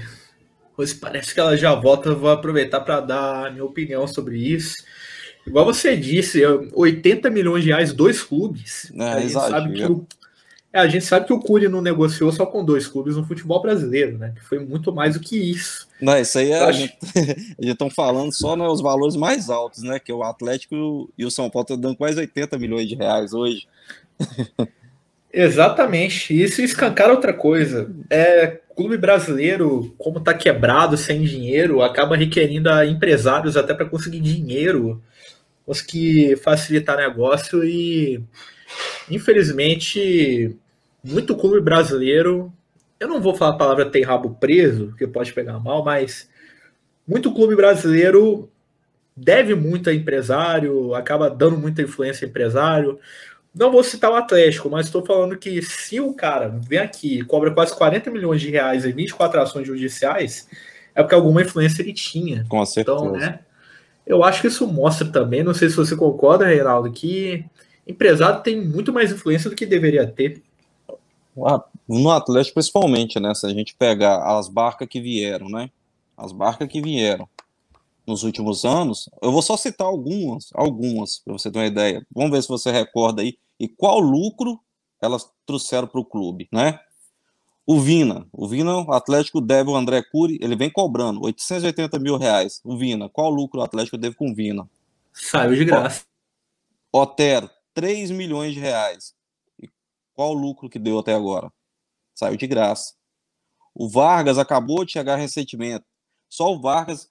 Rose 0.76 0.94
parece 0.94 1.34
que 1.34 1.40
ela 1.40 1.56
já 1.56 1.74
volta. 1.74 2.14
Vou 2.14 2.30
aproveitar 2.30 2.80
para 2.80 3.00
dar 3.00 3.46
a 3.46 3.50
minha 3.50 3.64
opinião 3.64 4.06
sobre 4.06 4.38
isso. 4.38 4.74
Igual 5.46 5.64
você 5.64 5.96
disse, 5.96 6.42
80 6.74 7.30
milhões 7.30 7.64
de 7.64 7.70
reais, 7.70 7.92
dois 7.92 8.22
clubes. 8.22 8.92
É, 8.94 9.02
a, 9.02 9.20
gente 9.20 9.32
sabe 9.32 9.72
que 9.72 9.84
o, 9.84 10.06
é, 10.72 10.78
a 10.78 10.86
gente 10.86 11.04
sabe 11.04 11.26
que 11.26 11.32
o 11.32 11.40
Cury 11.40 11.68
não 11.68 11.80
negociou 11.80 12.30
só 12.30 12.44
com 12.44 12.64
dois 12.64 12.86
clubes 12.86 13.16
no 13.16 13.24
futebol 13.24 13.60
brasileiro, 13.62 14.18
né? 14.18 14.34
Que 14.36 14.44
foi 14.44 14.58
muito 14.58 14.92
mais 14.92 15.14
do 15.14 15.20
que 15.20 15.36
isso. 15.36 15.88
Não, 16.00 16.18
isso 16.18 16.38
aí 16.38 16.52
é, 16.52 16.64
a 16.64 16.72
gente 16.72 16.96
estão 17.58 17.88
falando 17.88 18.32
só 18.32 18.54
né, 18.56 18.66
os 18.66 18.82
valores 18.82 19.16
mais 19.16 19.48
altos, 19.48 19.82
né? 19.82 19.98
Que 19.98 20.12
o 20.12 20.22
Atlético 20.22 21.10
e 21.16 21.24
o 21.24 21.30
São 21.30 21.48
Paulo 21.48 21.64
estão 21.64 21.80
dando 21.80 21.96
quase 21.96 22.18
80 22.18 22.58
milhões 22.58 22.86
de 22.86 22.94
reais 22.94 23.32
hoje. 23.32 23.66
Exatamente. 25.32 26.40
Isso 26.40 26.62
escancara 26.62 27.12
outra 27.12 27.32
coisa. 27.32 27.90
É, 28.10 28.60
clube 28.74 28.96
brasileiro, 28.96 29.94
como 29.98 30.18
está 30.18 30.32
quebrado, 30.34 30.96
sem 30.96 31.22
dinheiro, 31.22 31.82
acaba 31.82 32.16
requerindo 32.16 32.70
a 32.70 32.86
empresários 32.86 33.56
até 33.56 33.74
para 33.74 33.86
conseguir 33.86 34.20
dinheiro, 34.20 35.02
conseguir 35.66 36.36
facilitar 36.38 36.96
negócio 36.96 37.64
e 37.64 38.22
Infelizmente, 39.10 40.56
muito 41.02 41.36
clube 41.36 41.60
brasileiro, 41.60 42.52
eu 43.00 43.08
não 43.08 43.20
vou 43.20 43.34
falar 43.34 43.54
a 43.54 43.58
palavra 43.58 43.90
tem 43.90 44.02
rabo 44.02 44.36
preso, 44.40 44.88
porque 44.88 45.06
pode 45.06 45.32
pegar 45.32 45.58
mal, 45.58 45.84
mas 45.84 46.28
muito 47.06 47.32
clube 47.32 47.56
brasileiro 47.56 48.50
deve 49.16 49.54
muito 49.54 49.90
a 49.90 49.94
empresário, 49.94 50.94
acaba 50.94 51.28
dando 51.30 51.56
muita 51.56 51.82
influência 51.82 52.26
a 52.26 52.28
empresário. 52.28 52.98
Não 53.54 53.72
vou 53.72 53.82
citar 53.82 54.10
o 54.10 54.14
Atlético, 54.14 54.70
mas 54.70 54.86
estou 54.86 55.04
falando 55.04 55.36
que 55.36 55.60
se 55.62 56.00
o 56.00 56.12
cara 56.12 56.48
vem 56.48 56.78
aqui 56.78 57.18
e 57.18 57.24
cobra 57.24 57.50
quase 57.50 57.74
40 57.74 58.10
milhões 58.10 58.40
de 58.40 58.50
reais 58.50 58.84
em 58.84 58.92
24 58.92 59.40
ações 59.40 59.66
judiciais, 59.66 60.48
é 60.94 61.02
porque 61.02 61.14
alguma 61.14 61.42
influência 61.42 61.82
ele 61.82 61.92
tinha. 61.92 62.44
Com 62.48 62.64
certeza. 62.64 62.96
Então, 62.96 63.12
né? 63.12 63.40
Eu 64.06 64.24
acho 64.24 64.40
que 64.40 64.46
isso 64.46 64.66
mostra 64.66 65.08
também, 65.08 65.42
não 65.42 65.52
sei 65.52 65.68
se 65.68 65.76
você 65.76 65.94
concorda, 65.94 66.46
Reinaldo, 66.46 66.90
que 66.90 67.44
empresário 67.86 68.42
tem 68.42 68.60
muito 68.60 68.92
mais 68.92 69.12
influência 69.12 69.50
do 69.50 69.56
que 69.56 69.66
deveria 69.66 70.06
ter. 70.06 70.42
No 71.88 72.10
Atlético, 72.10 72.54
principalmente, 72.54 73.20
né? 73.20 73.34
Se 73.34 73.46
a 73.46 73.50
gente 73.50 73.74
pegar 73.74 74.38
as 74.38 74.48
barcas 74.48 74.88
que 74.88 75.00
vieram, 75.00 75.48
né? 75.48 75.70
As 76.16 76.32
barcas 76.32 76.68
que 76.68 76.80
vieram 76.80 77.28
nos 78.08 78.22
últimos 78.22 78.64
anos, 78.64 79.08
eu 79.22 79.30
vou 79.30 79.42
só 79.42 79.56
citar 79.56 79.86
algumas, 79.86 80.48
algumas, 80.54 81.18
para 81.18 81.34
você 81.34 81.50
ter 81.50 81.58
uma 81.58 81.66
ideia. 81.66 82.04
Vamos 82.10 82.30
ver 82.30 82.42
se 82.42 82.48
você 82.48 82.70
recorda 82.72 83.22
aí 83.22 83.38
e 83.60 83.68
qual 83.68 84.00
lucro 84.00 84.58
elas 85.00 85.30
trouxeram 85.46 85.86
para 85.86 86.00
o 86.00 86.04
clube, 86.04 86.48
né? 86.52 86.80
O 87.66 87.78
Vina, 87.78 88.26
o 88.32 88.48
Vina, 88.48 88.78
o 88.78 88.92
Atlético 88.92 89.42
deve 89.42 89.68
o 89.68 89.76
André 89.76 90.02
Cury, 90.02 90.38
ele 90.40 90.56
vem 90.56 90.70
cobrando 90.70 91.22
880 91.22 91.98
mil 91.98 92.16
reais. 92.16 92.62
O 92.64 92.78
Vina, 92.78 93.10
qual 93.10 93.30
lucro 93.30 93.60
o 93.60 93.62
Atlético 93.62 93.98
deve 93.98 94.16
com 94.16 94.30
o 94.30 94.34
Vina? 94.34 94.66
Saiu 95.12 95.54
de 95.54 95.66
graça. 95.66 96.06
Otero, 96.90 97.50
3 97.74 98.10
milhões 98.10 98.54
de 98.54 98.60
reais. 98.60 99.14
E 99.62 99.68
qual 100.14 100.30
o 100.30 100.34
lucro 100.34 100.70
que 100.70 100.78
deu 100.78 100.98
até 100.98 101.12
agora? 101.12 101.52
Saiu 102.14 102.38
de 102.38 102.46
graça. 102.46 102.94
O 103.74 103.86
Vargas 103.86 104.38
acabou 104.38 104.82
de 104.82 104.92
chegar 104.92 105.16
recentemente. 105.16 105.84
Só 106.26 106.50
o 106.52 106.60
Vargas 106.60 107.10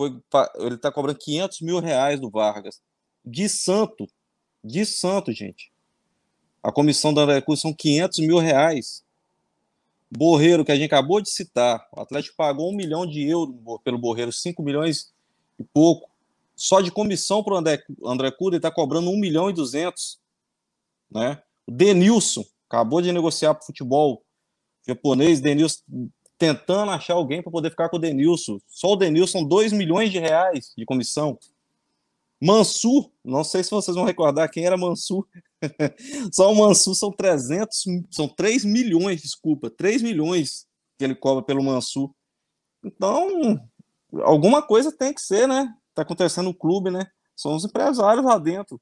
foi, 0.00 0.18
ele 0.56 0.76
está 0.76 0.90
cobrando 0.90 1.18
500 1.18 1.60
mil 1.60 1.78
reais 1.78 2.18
do 2.18 2.30
Vargas. 2.30 2.80
De 3.22 3.46
santo. 3.50 4.08
De 4.64 4.86
santo, 4.86 5.30
gente. 5.30 5.70
A 6.62 6.72
comissão 6.72 7.12
da 7.12 7.26
recurso 7.26 7.62
são 7.62 7.74
500 7.74 8.18
mil 8.20 8.38
reais. 8.38 9.04
Borreiro, 10.10 10.64
que 10.64 10.72
a 10.72 10.76
gente 10.76 10.86
acabou 10.86 11.20
de 11.20 11.30
citar, 11.30 11.86
o 11.92 12.00
Atlético 12.00 12.34
pagou 12.34 12.70
um 12.70 12.74
milhão 12.74 13.06
de 13.06 13.22
euros 13.28 13.54
pelo 13.84 13.98
Borreiro, 13.98 14.32
5 14.32 14.62
milhões 14.62 15.12
e 15.58 15.64
pouco. 15.64 16.10
Só 16.56 16.80
de 16.80 16.90
comissão 16.90 17.44
para 17.44 17.54
o 17.54 17.56
André, 17.58 17.82
André 18.04 18.30
Cuda 18.30 18.56
ele 18.56 18.58
está 18.58 18.70
cobrando 18.70 19.10
1 19.10 19.16
milhão 19.18 19.50
e 19.50 19.52
200. 19.52 20.18
Né? 21.10 21.40
O 21.66 21.70
Denilson 21.70 22.44
acabou 22.68 23.02
de 23.02 23.12
negociar 23.12 23.54
para 23.54 23.62
o 23.62 23.66
futebol 23.66 24.24
japonês. 24.86 25.40
Denilson 25.40 25.82
tentando 26.40 26.90
achar 26.90 27.12
alguém 27.12 27.42
para 27.42 27.52
poder 27.52 27.68
ficar 27.68 27.90
com 27.90 27.98
o 27.98 28.00
Denilson. 28.00 28.58
Só 28.66 28.94
o 28.94 28.96
Denilson, 28.96 29.44
2 29.44 29.74
milhões 29.74 30.10
de 30.10 30.18
reais 30.18 30.72
de 30.74 30.86
comissão. 30.86 31.38
Mansur, 32.40 33.10
não 33.22 33.44
sei 33.44 33.62
se 33.62 33.70
vocês 33.70 33.94
vão 33.94 34.06
recordar 34.06 34.50
quem 34.50 34.64
era 34.64 34.74
Mansur. 34.74 35.28
Só 36.32 36.50
o 36.50 36.56
Mansur 36.56 36.94
são 36.94 37.12
300, 37.12 37.84
são 38.10 38.26
3 38.26 38.64
milhões, 38.64 39.20
desculpa, 39.20 39.68
3 39.68 40.00
milhões 40.00 40.66
que 40.98 41.04
ele 41.04 41.14
cobra 41.14 41.44
pelo 41.44 41.62
Mansur. 41.62 42.10
Então, 42.82 43.60
alguma 44.22 44.62
coisa 44.62 44.90
tem 44.90 45.12
que 45.12 45.20
ser, 45.20 45.46
né? 45.46 45.74
está 45.90 46.00
acontecendo 46.00 46.46
no 46.46 46.54
clube, 46.54 46.90
né? 46.90 47.06
São 47.36 47.54
os 47.54 47.66
empresários 47.66 48.24
lá 48.24 48.38
dentro. 48.38 48.80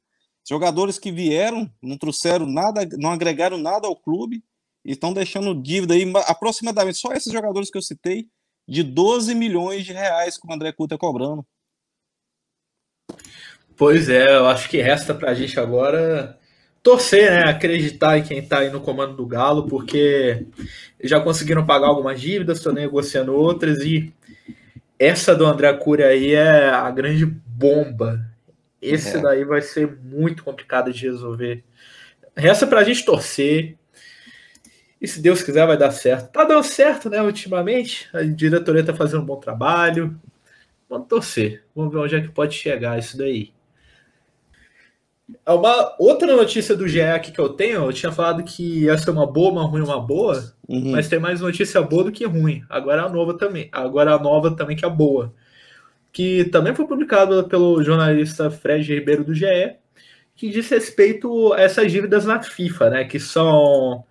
Jogadores 0.49 0.97
que 0.97 1.11
vieram, 1.11 1.69
não 1.83 1.99
trouxeram 1.99 2.47
nada, 2.47 2.88
não 2.99 3.11
agregaram 3.11 3.59
nada 3.59 3.88
ao 3.88 3.97
clube 3.97 4.45
e 4.85 4.93
estão 4.93 5.13
deixando 5.13 5.55
dívida 5.55 5.95
aí, 5.95 6.11
aproximadamente, 6.27 6.99
só 6.99 7.13
esses 7.13 7.33
jogadores 7.33 7.71
que 7.71 7.79
eu 7.79 7.83
citei, 7.83 8.27
de 8.67 8.83
12 8.83 9.35
milhões 9.35 9.85
de 9.85 9.93
reais 9.93 10.37
que 10.37 10.47
o 10.47 10.53
André 10.53 10.73
Couto 10.73 10.95
é 10.95 10.99
cobrando. 10.99 11.45
Pois 13.77 14.09
é, 14.09 14.37
eu 14.37 14.47
acho 14.47 14.69
que 14.69 14.83
resta 14.83 15.15
pra 15.15 15.35
gente 15.35 15.59
agora 15.59 16.39
torcer, 16.83 17.31
né? 17.31 17.45
Acreditar 17.45 18.19
em 18.19 18.23
quem 18.23 18.43
tá 18.43 18.59
aí 18.59 18.71
no 18.71 18.81
comando 18.81 19.15
do 19.15 19.27
Galo, 19.27 19.69
porque 19.69 20.47
já 21.03 21.21
conseguiram 21.21 21.65
pagar 21.65 21.89
algumas 21.89 22.21
dívidas, 22.21 22.59
estão 22.59 22.73
negociando 22.73 23.35
outras 23.35 23.79
e 23.81 24.13
essa 24.99 25.35
do 25.35 25.47
André 25.47 25.73
Cury 25.75 26.03
aí 26.03 26.35
é 26.35 26.69
a 26.69 26.91
grande 26.91 27.25
bomba. 27.25 28.27
Esse 28.83 29.17
é. 29.17 29.21
daí 29.21 29.45
vai 29.45 29.63
ser 29.63 29.97
muito 30.03 30.43
complicado 30.43 30.93
de 30.93 31.07
resolver. 31.07 31.65
Resta 32.37 32.67
pra 32.67 32.85
gente 32.85 33.05
torcer. 33.05 33.77
E 35.00 35.07
se 35.07 35.21
Deus 35.21 35.43
quiser, 35.43 35.67
vai 35.67 35.76
dar 35.76 35.93
certo. 35.93 36.33
Tá 36.33 36.45
dando 36.45 36.64
certo, 36.64 37.09
né, 37.09 37.23
ultimamente. 37.23 38.09
A 38.12 38.23
diretoria 38.23 38.85
tá 38.85 38.95
fazendo 38.95 39.23
um 39.23 39.26
bom 39.26 39.37
trabalho. 39.37 40.19
Vamos 40.88 41.07
torcer. 41.07 41.64
Vamos 41.75 41.93
ver 41.93 41.99
onde 41.99 42.17
é 42.17 42.21
que 42.21 42.28
pode 42.28 42.55
chegar 42.55 42.99
isso 42.99 43.17
daí. 43.17 43.52
É 45.45 45.52
uma 45.52 45.95
outra 45.99 46.35
notícia 46.35 46.75
do 46.75 46.88
GE 46.88 47.02
aqui 47.02 47.31
que 47.31 47.38
eu 47.38 47.50
tenho, 47.50 47.85
eu 47.85 47.93
tinha 47.93 48.11
falado 48.11 48.43
que 48.43 48.85
ia 48.85 48.97
ser 48.97 49.11
uma 49.11 49.26
boa, 49.26 49.52
uma 49.52 49.67
ruim, 49.67 49.83
uma 49.83 50.00
boa, 50.00 50.55
uhum. 50.67 50.93
mas 50.93 51.07
tem 51.07 51.19
mais 51.19 51.43
notícia 51.43 51.83
boa 51.83 52.05
do 52.05 52.12
que 52.12 52.25
ruim. 52.25 52.64
Agora 52.69 53.02
a 53.02 53.09
nova 53.11 53.37
também. 53.37 53.69
Agora 53.71 54.14
a 54.14 54.19
nova 54.19 54.57
também 54.57 54.75
que 54.75 54.87
é 54.87 54.90
boa. 54.90 55.35
Que 56.11 56.45
também 56.47 56.75
foi 56.75 56.87
publicada 56.87 57.45
pelo 57.45 57.83
jornalista 57.83 58.50
Fred 58.50 58.95
Ribeiro 58.95 59.23
do 59.23 59.35
GE, 59.35 59.76
que 60.35 60.49
diz 60.49 60.69
respeito 60.71 61.52
a 61.52 61.61
essas 61.61 61.93
dívidas 61.93 62.25
na 62.25 62.43
FIFA, 62.43 62.90
né? 62.90 63.05
Que 63.05 63.21
são 63.21 64.05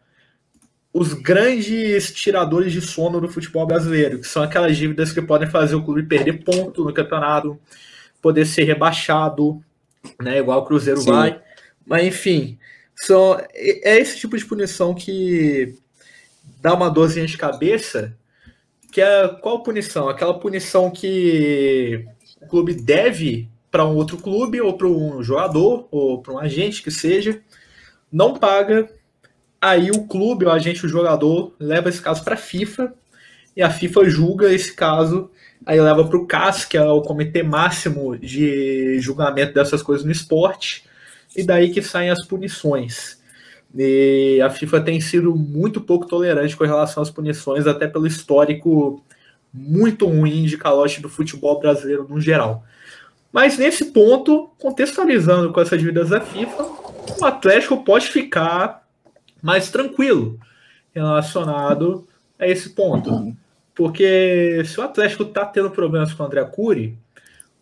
os 0.97 1.13
grandes 1.13 2.11
tiradores 2.11 2.73
de 2.73 2.81
sono 2.81 3.21
do 3.21 3.29
futebol 3.29 3.67
brasileiro, 3.67 4.19
que 4.19 4.27
são 4.27 4.41
aquelas 4.41 4.75
dívidas 4.75 5.11
que 5.11 5.21
podem 5.21 5.47
fazer 5.47 5.75
o 5.75 5.83
clube 5.83 6.01
perder 6.01 6.43
ponto 6.43 6.83
no 6.83 6.91
campeonato, 6.91 7.59
poder 8.19 8.45
ser 8.47 8.63
rebaixado, 8.63 9.61
né? 10.19 10.39
Igual 10.39 10.59
o 10.59 10.65
Cruzeiro 10.65 11.01
Sim. 11.01 11.11
vai. 11.11 11.41
Mas 11.85 12.03
enfim, 12.03 12.57
são, 12.95 13.39
é 13.53 13.99
esse 13.99 14.17
tipo 14.17 14.35
de 14.35 14.43
punição 14.43 14.95
que 14.95 15.75
dá 16.59 16.73
uma 16.73 16.89
dorzinha 16.89 17.27
de 17.27 17.37
cabeça. 17.37 18.17
Que 18.91 18.99
é 18.99 19.27
qual 19.27 19.61
punição? 19.61 20.09
Aquela 20.09 20.39
punição 20.39 20.89
que 20.89 22.03
o 22.41 22.47
clube 22.47 22.73
deve 22.73 23.47
para 23.69 23.85
um 23.85 23.95
outro 23.95 24.17
clube, 24.17 24.59
ou 24.59 24.75
para 24.75 24.87
um 24.87 25.21
jogador, 25.21 25.87
ou 25.91 26.23
para 26.23 26.33
um 26.33 26.39
agente 26.39 26.81
que 26.81 26.89
seja, 26.89 27.39
não 28.11 28.33
paga. 28.33 28.89
Aí 29.61 29.89
o 29.91 30.05
clube, 30.05 30.45
o 30.45 30.51
agente, 30.51 30.85
o 30.85 30.89
jogador 30.89 31.53
leva 31.59 31.89
esse 31.89 32.01
caso 32.01 32.23
para 32.23 32.35
a 32.35 32.37
FIFA 32.37 32.93
e 33.55 33.61
a 33.61 33.69
FIFA 33.69 34.09
julga 34.09 34.53
esse 34.53 34.73
caso 34.73 35.31
aí 35.65 35.81
leva 35.81 36.05
para 36.05 36.17
o 36.17 36.25
CAS, 36.25 36.65
que 36.65 36.77
é 36.77 36.83
o 36.83 37.01
Comitê 37.01 37.43
Máximo 37.43 38.17
de 38.17 38.99
Julgamento 38.99 39.53
dessas 39.53 39.81
coisas 39.81 40.05
no 40.05 40.11
esporte, 40.11 40.85
e 41.35 41.43
daí 41.43 41.71
que 41.71 41.81
saem 41.81 42.09
as 42.09 42.25
punições. 42.25 43.19
E 43.75 44.39
a 44.41 44.49
FIFA 44.49 44.81
tem 44.81 45.01
sido 45.01 45.35
muito 45.35 45.81
pouco 45.81 46.07
tolerante 46.07 46.55
com 46.55 46.63
relação 46.63 47.03
às 47.03 47.09
punições, 47.09 47.67
até 47.67 47.87
pelo 47.87 48.07
histórico 48.07 49.03
muito 49.53 50.05
ruim 50.05 50.45
de 50.45 50.57
calote 50.57 51.01
do 51.01 51.09
futebol 51.09 51.59
brasileiro 51.59 52.07
no 52.07 52.21
geral. 52.21 52.63
Mas 53.31 53.57
nesse 53.57 53.85
ponto, 53.85 54.49
contextualizando 54.57 55.51
com 55.51 55.59
essas 55.59 55.79
dívidas 55.79 56.09
da 56.09 56.21
FIFA, 56.21 56.63
o 57.19 57.25
Atlético 57.25 57.83
pode 57.83 58.07
ficar 58.07 58.86
mais 59.41 59.69
tranquilo 59.69 60.39
relacionado 60.93 62.07
a 62.39 62.47
esse 62.47 62.69
ponto. 62.69 63.09
Uhum. 63.09 63.35
Porque 63.75 64.63
se 64.65 64.79
o 64.79 64.83
Atlético 64.83 65.23
está 65.23 65.45
tendo 65.45 65.69
problemas 65.69 66.13
com 66.13 66.23
o 66.23 66.25
André 66.25 66.43
Cury, 66.45 66.97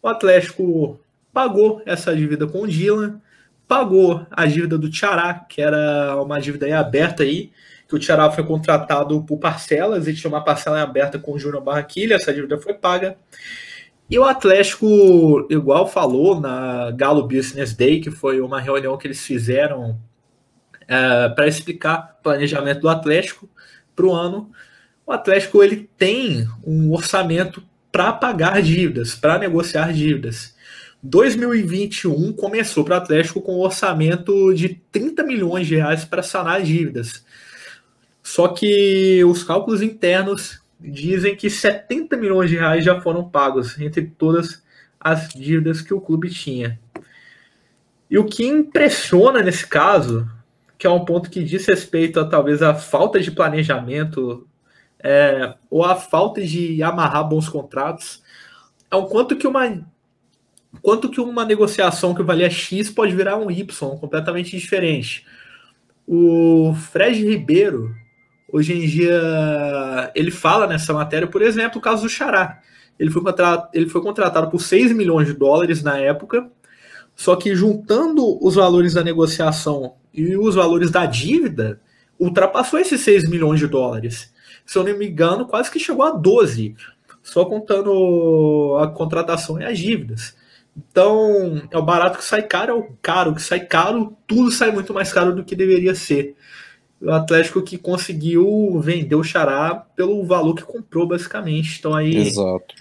o 0.02 0.08
Atlético 0.08 1.00
pagou 1.34 1.82
essa 1.86 2.16
dívida 2.16 2.48
com 2.48 2.62
o 2.62 2.68
Dylan, 2.68 3.20
pagou 3.68 4.26
a 4.32 4.46
dívida 4.46 4.78
do 4.78 4.90
Tiará, 4.90 5.34
que 5.34 5.62
era 5.62 6.22
uma 6.22 6.40
dívida 6.40 6.66
aí 6.66 6.72
aberta 6.72 7.24
aí, 7.24 7.52
que 7.88 7.96
o 7.96 8.00
Tiará 8.00 8.32
foi 8.32 8.44
contratado 8.44 9.22
por 9.24 9.38
parcelas 9.38 10.08
e 10.08 10.14
tinha 10.14 10.30
uma 10.30 10.44
parcela 10.44 10.82
aberta 10.82 11.20
com 11.20 11.34
o 11.34 11.40
Júnior 11.40 11.62
Barranquilha, 11.62 12.16
essa 12.16 12.34
dívida 12.34 12.58
foi 12.58 12.74
paga. 12.74 13.18
E 14.10 14.18
o 14.18 14.24
Atlético, 14.24 15.48
igual 15.50 15.88
falou 15.88 16.40
na 16.40 16.92
Galo 16.92 17.28
Business 17.28 17.74
Day, 17.74 18.00
que 18.00 18.12
foi 18.12 18.40
uma 18.40 18.62
reunião 18.62 18.98
que 18.98 19.08
eles 19.08 19.22
fizeram 19.22 20.00
é, 20.88 21.30
para 21.30 21.48
explicar 21.48 22.18
o 22.20 22.24
planejamento 22.24 22.82
do 22.82 22.90
Atlético 22.90 23.50
para 23.96 24.06
o 24.06 24.14
ano, 24.14 24.52
o 25.06 25.12
Atlético 25.12 25.64
ele 25.64 25.90
tem 25.98 26.48
um 26.66 26.92
orçamento 26.92 27.64
para 27.92 28.12
pagar 28.12 28.62
dívidas, 28.62 29.16
para 29.16 29.40
negociar 29.40 29.94
dívidas. 29.94 30.56
2021 31.02 32.34
começou 32.34 32.84
para 32.84 32.96
o 32.96 32.98
Atlético 32.98 33.42
com 33.42 33.56
um 33.56 33.62
orçamento 33.62 34.54
de 34.54 34.82
30 34.92 35.24
milhões 35.24 35.68
de 35.68 35.76
reais 35.76 36.04
para 36.04 36.24
sanar 36.24 36.62
dívidas. 36.64 37.24
Só 38.24 38.48
que 38.48 39.24
os 39.24 39.44
cálculos 39.44 39.84
internos 39.84 40.60
dizem 40.80 41.36
que 41.36 41.50
70 41.50 42.18
milhões 42.18 42.50
de 42.50 42.58
reais 42.58 42.84
já 42.84 43.00
foram 43.00 43.30
pagos 43.30 43.80
entre 43.80 44.12
todas 44.18 44.64
as 45.00 45.30
dívidas 45.30 45.82
que 45.82 45.94
o 45.94 46.02
clube 46.02 46.30
tinha. 46.30 46.80
E 48.10 48.18
o 48.18 48.26
que 48.26 48.46
impressiona 48.46 49.42
nesse 49.42 49.68
caso, 49.68 50.28
que 50.78 50.88
é 50.88 50.90
um 50.90 51.06
ponto 51.06 51.30
que 51.30 51.44
diz 51.44 51.66
respeito 51.66 52.20
a 52.20 52.26
talvez 52.26 52.62
a 52.62 52.74
falta 52.74 53.20
de 53.20 53.32
planejamento 53.32 54.48
é, 55.00 55.54
ou 55.70 55.84
a 55.84 55.96
falta 55.96 56.42
de 56.42 56.82
amarrar 56.82 57.28
bons 57.28 57.48
contratos, 57.48 58.24
é 58.90 58.96
o 58.96 59.06
quanto 59.06 59.36
que 59.36 59.48
uma 59.48 59.86
quanto 60.82 61.10
que 61.10 61.22
uma 61.22 61.46
negociação 61.46 62.14
que 62.14 62.24
valia 62.24 62.50
X 62.50 62.90
pode 62.90 63.16
virar 63.16 63.38
um 63.38 63.50
Y 63.50 63.66
completamente 63.98 64.58
diferente. 64.58 65.26
O 66.08 66.74
Fred 66.92 67.24
Ribeiro, 67.24 67.96
hoje 68.52 68.74
em 68.74 68.86
dia, 68.86 70.12
ele 70.14 70.32
fala 70.32 70.68
nessa 70.68 70.94
matéria, 70.94 71.28
por 71.28 71.42
exemplo, 71.42 71.80
o 71.80 71.82
caso 71.82 72.04
do 72.04 72.10
Xará. 72.10 72.62
Ele 73.00 73.10
foi, 73.10 73.24
ele 73.74 73.90
foi 73.90 74.02
contratado 74.02 74.50
por 74.50 74.62
6 74.62 74.92
milhões 74.94 75.28
de 75.28 75.34
dólares 75.34 75.82
na 75.82 75.98
época, 75.98 76.50
só 77.16 77.36
que 77.36 77.56
juntando 77.56 78.38
os 78.46 78.56
valores 78.56 78.94
da 78.94 79.04
negociação 79.04 79.96
e 80.14 80.38
os 80.38 80.56
valores 80.56 80.92
da 80.92 81.06
dívida, 81.06 81.80
ultrapassou 82.20 82.80
esses 82.80 83.02
6 83.02 83.30
milhões 83.30 83.60
de 83.60 83.68
dólares 83.68 84.34
se 84.66 84.78
eu 84.78 84.84
não 84.84 84.98
me 84.98 85.08
engano, 85.08 85.46
quase 85.46 85.70
que 85.70 85.80
chegou 85.80 86.04
a 86.04 86.12
12, 86.12 86.76
só 87.22 87.46
contando 87.46 88.78
a 88.82 88.88
contratação 88.88 89.62
e 89.62 89.64
as 89.64 89.78
dívidas. 89.78 90.36
Então, 90.76 91.62
é 91.72 91.78
o 91.78 91.84
barato 91.84 92.18
que 92.18 92.26
sai 92.26 92.42
caro, 92.42 92.72
é 92.72 92.76
o 92.76 92.90
caro 93.02 93.34
que 93.34 93.42
sai 93.42 93.62
caro, 93.62 94.18
tudo 94.28 94.52
sai 94.52 94.72
muito 94.72 94.94
mais 94.94 95.14
caro 95.14 95.34
do 95.34 95.44
que 95.44 95.56
deveria 95.56 95.94
ser. 95.94 96.36
O 97.00 97.12
Atlético 97.12 97.62
que 97.62 97.78
conseguiu 97.78 98.80
vender 98.82 99.16
o 99.16 99.24
Xará 99.24 99.76
pelo 99.76 100.26
valor 100.26 100.56
que 100.56 100.64
comprou, 100.64 101.08
basicamente. 101.08 101.78
Então 101.80 101.94
aí 101.94 102.16
Exato. 102.18 102.76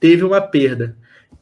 teve 0.00 0.24
uma 0.24 0.40
perda. 0.40 0.96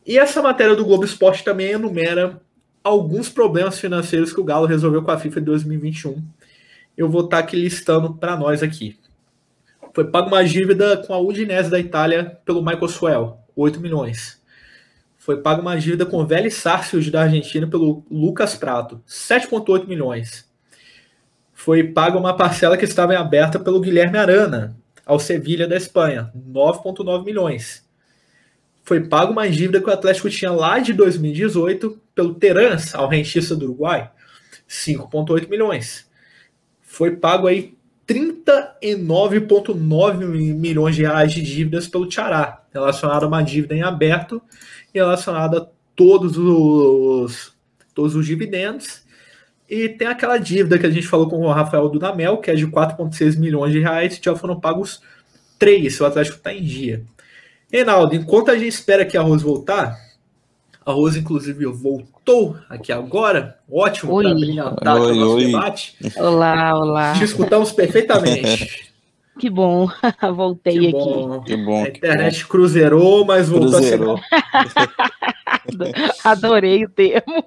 E 0.07 0.19
essa 0.19 0.43
matéria 0.43 0.77
do 0.77 0.85
Globo 0.85 1.05
Esporte 1.05 1.43
também 1.43 1.71
enumera 1.71 2.40
alguns 2.83 3.31
problemas 3.31 3.79
financeiros 3.79 4.33
que 4.33 4.40
o 4.40 4.45
Galo 4.45 4.67
resolveu 4.67 5.03
com 5.03 5.11
a 5.11 5.19
FIFA 5.19 5.40
de 5.40 5.47
2021. 5.47 6.23
Eu 6.97 7.09
vou 7.09 7.25
estar 7.25 7.38
aqui 7.38 7.57
listando 7.57 8.14
para 8.14 8.37
nós 8.37 8.62
aqui. 8.62 8.99
Foi 9.95 10.05
paga 10.05 10.27
uma 10.27 10.45
dívida 10.45 10.99
com 10.99 11.14
a 11.14 11.19
Udinese 11.19 11.71
da 11.71 11.79
Itália 11.79 12.38
pelo 12.45 12.62
Michael 12.62 12.88
Suel, 12.88 13.38
8 13.57 13.81
milhões. 13.81 14.43
Foi 15.17 15.40
paga 15.40 15.62
uma 15.62 15.79
dívida 15.79 16.05
com 16.05 16.19
o 16.19 16.27
Vélez 16.27 16.55
Sarsfield 16.55 17.11
da 17.11 17.23
Argentina 17.23 17.67
pelo 17.67 18.05
Lucas 18.11 18.55
Prato, 18.55 19.01
7,8 19.09 19.87
milhões. 19.87 20.53
Foi 21.55 21.83
paga 21.83 22.19
uma 22.19 22.37
parcela 22.37 22.77
que 22.77 22.85
estava 22.85 23.14
em 23.14 23.17
aberta 23.17 23.59
pelo 23.59 23.81
Guilherme 23.81 24.19
Arana, 24.19 24.77
ao 25.07 25.19
Sevilha 25.19 25.67
da 25.67 25.77
Espanha, 25.77 26.31
9,9 26.37 27.25
milhões. 27.25 27.84
Foi 28.85 29.01
paga 29.01 29.33
uma 29.33 29.49
dívida 29.49 29.81
que 29.81 29.88
o 29.88 29.92
Atlético 29.92 30.29
tinha 30.29 30.53
lá 30.53 30.79
de 30.79 30.92
2018 30.92 31.99
pelo 32.14 32.35
Terans, 32.35 32.94
ao 32.94 33.09
Rentista 33.09 33.57
do 33.57 33.64
Uruguai, 33.64 34.11
5,8 34.68 35.49
milhões. 35.49 36.07
Foi 36.83 37.16
pago 37.16 37.47
aí 37.47 37.73
39,9 38.07 40.27
milhões 40.27 40.94
de 40.94 41.01
reais 41.03 41.33
de 41.33 41.40
dívidas 41.40 41.88
pelo 41.88 42.07
Tiará, 42.07 42.62
relacionado 42.73 43.25
a 43.25 43.27
uma 43.27 43.42
dívida 43.42 43.75
em 43.75 43.83
aberto 43.83 44.40
e 44.92 44.99
relacionada 44.99 45.59
a 45.59 45.66
todos 45.97 46.37
os, 46.37 47.55
todos 47.94 48.14
os 48.14 48.27
dividendos. 48.27 49.03
E 49.68 49.88
tem 49.88 50.07
aquela 50.07 50.37
dívida 50.37 50.79
que 50.79 50.85
a 50.85 50.90
gente 50.90 51.07
falou 51.07 51.27
com 51.27 51.40
o 51.40 51.51
Rafael 51.51 51.88
Dudamel, 51.88 52.37
que 52.37 52.51
é 52.51 52.55
de 52.55 52.66
4,6 52.66 53.38
milhões 53.38 53.73
de 53.73 53.81
reais, 53.81 54.20
já 54.23 54.37
foram 54.37 54.61
pagos 54.61 55.01
3, 55.59 55.94
se 55.94 56.03
o 56.03 56.07
Atlético 56.07 56.37
está 56.37 56.53
em 56.53 56.62
dia. 56.62 57.03
Reinaldo, 57.75 58.15
enquanto 58.15 58.53
a 58.53 58.55
gente 58.55 58.69
espera 58.69 59.05
que 59.05 59.17
a 59.17 59.21
Rose 59.21 59.43
voltar, 59.43 59.99
A 60.87 60.93
Rose, 60.93 61.19
inclusive, 61.19 61.67
voltou 61.67 62.57
aqui 62.69 62.93
agora. 62.93 63.59
Ótimo 63.69 64.23
para 64.23 64.33
brilhantar 64.33 64.97
o 64.97 65.13
nosso 65.13 65.35
oi. 65.35 65.47
debate. 65.47 65.97
Olá, 66.17 66.73
olá. 66.79 67.15
Te 67.15 67.25
escutamos 67.25 67.73
perfeitamente. 67.73 68.95
Que 69.37 69.51
bom, 69.51 69.89
voltei 70.37 70.79
que 70.79 70.93
bom. 70.93 71.33
aqui. 71.41 71.47
Que 71.47 71.57
bom. 71.57 71.85
A 71.85 71.89
internet 71.89 72.43
bom. 72.45 72.49
cruzeirou, 72.51 73.25
mas 73.25 73.49
voltou 73.49 73.73
cruzeirou. 73.73 74.21
a 76.23 76.31
Adorei 76.31 76.85
o 76.85 76.89
termo. 76.89 77.45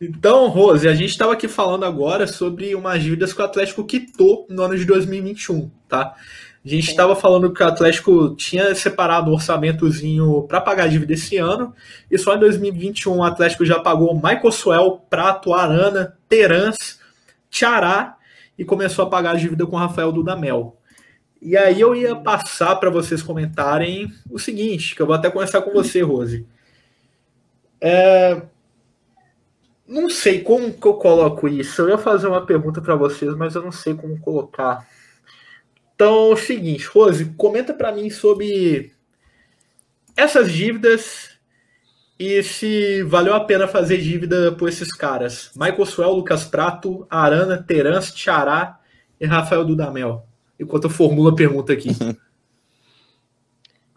então, 0.00 0.48
Rose, 0.48 0.88
a 0.88 0.94
gente 0.96 1.10
estava 1.10 1.34
aqui 1.34 1.46
falando 1.46 1.84
agora 1.84 2.26
sobre 2.26 2.74
umas 2.74 3.00
dívidas 3.00 3.32
que 3.32 3.40
o 3.40 3.44
Atlético 3.44 3.84
quitou 3.84 4.44
no 4.50 4.60
ano 4.60 4.76
de 4.76 4.84
2021, 4.84 5.70
tá? 5.88 6.16
A 6.64 6.68
gente 6.68 6.88
estava 6.88 7.14
falando 7.14 7.52
que 7.52 7.62
o 7.62 7.66
Atlético 7.66 8.34
tinha 8.36 8.74
separado 8.74 9.30
um 9.30 9.34
orçamentozinho 9.34 10.44
para 10.48 10.62
pagar 10.62 10.84
a 10.84 10.88
dívida 10.88 11.12
esse 11.12 11.36
ano, 11.36 11.74
e 12.10 12.16
só 12.16 12.34
em 12.34 12.38
2021 12.38 13.18
o 13.18 13.22
Atlético 13.22 13.66
já 13.66 13.78
pagou 13.78 14.14
Michael 14.14 14.50
Suel, 14.50 15.04
Prato, 15.10 15.52
Arana, 15.52 16.16
Terans, 16.26 16.98
Tiará 17.50 18.16
e 18.58 18.64
começou 18.64 19.04
a 19.04 19.10
pagar 19.10 19.32
a 19.32 19.38
dívida 19.38 19.66
com 19.66 19.76
Rafael 19.76 20.10
Dudamel. 20.10 20.78
E 21.40 21.54
aí 21.54 21.78
eu 21.78 21.94
ia 21.94 22.16
passar 22.16 22.74
para 22.76 22.88
vocês 22.88 23.22
comentarem 23.22 24.10
o 24.30 24.38
seguinte, 24.38 24.94
que 24.94 25.02
eu 25.02 25.06
vou 25.06 25.14
até 25.14 25.30
começar 25.30 25.60
com 25.60 25.70
você, 25.70 26.00
Rose. 26.00 26.46
É... 27.78 28.40
Não 29.86 30.08
sei 30.08 30.40
como 30.40 30.72
que 30.72 30.86
eu 30.86 30.94
coloco 30.94 31.46
isso. 31.46 31.82
Eu 31.82 31.90
ia 31.90 31.98
fazer 31.98 32.26
uma 32.26 32.46
pergunta 32.46 32.80
para 32.80 32.96
vocês, 32.96 33.36
mas 33.36 33.54
eu 33.54 33.62
não 33.62 33.70
sei 33.70 33.92
como 33.92 34.18
colocar. 34.18 34.88
Então, 35.94 36.30
é 36.30 36.32
o 36.32 36.36
seguinte, 36.36 36.86
Rose, 36.86 37.24
comenta 37.36 37.72
para 37.72 37.92
mim 37.92 38.10
sobre 38.10 38.92
essas 40.16 40.52
dívidas 40.52 41.30
e 42.18 42.42
se 42.42 43.02
valeu 43.04 43.34
a 43.34 43.40
pena 43.40 43.66
fazer 43.66 43.98
dívida 43.98 44.52
por 44.52 44.68
esses 44.68 44.92
caras. 44.92 45.50
Michael 45.54 45.86
Suel, 45.86 46.12
Lucas 46.12 46.44
Prato, 46.44 47.06
Arana, 47.10 47.62
Terence, 47.62 48.14
Tiará 48.14 48.80
e 49.20 49.26
Rafael 49.26 49.64
Dudamel. 49.64 50.26
Enquanto 50.58 50.84
eu 50.84 50.90
formulo 50.90 51.30
a 51.30 51.34
pergunta 51.34 51.72
aqui. 51.72 51.90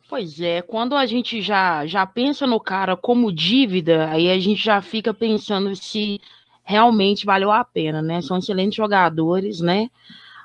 Pois 0.10 0.40
é, 0.40 0.62
quando 0.62 0.96
a 0.96 1.06
gente 1.06 1.42
já, 1.42 1.86
já 1.86 2.06
pensa 2.06 2.48
no 2.48 2.62
cara 2.62 2.96
como 2.96 3.30
dívida, 3.30 4.10
aí 4.10 4.32
a 4.32 4.40
gente 4.40 4.64
já 4.64 4.82
fica 4.82 5.14
pensando 5.14 5.76
se 5.76 6.22
realmente 6.64 7.26
valeu 7.26 7.52
a 7.52 7.62
pena, 7.66 8.02
né? 8.02 8.22
São 8.22 8.38
excelentes 8.38 8.78
jogadores, 8.78 9.60
né? 9.60 9.90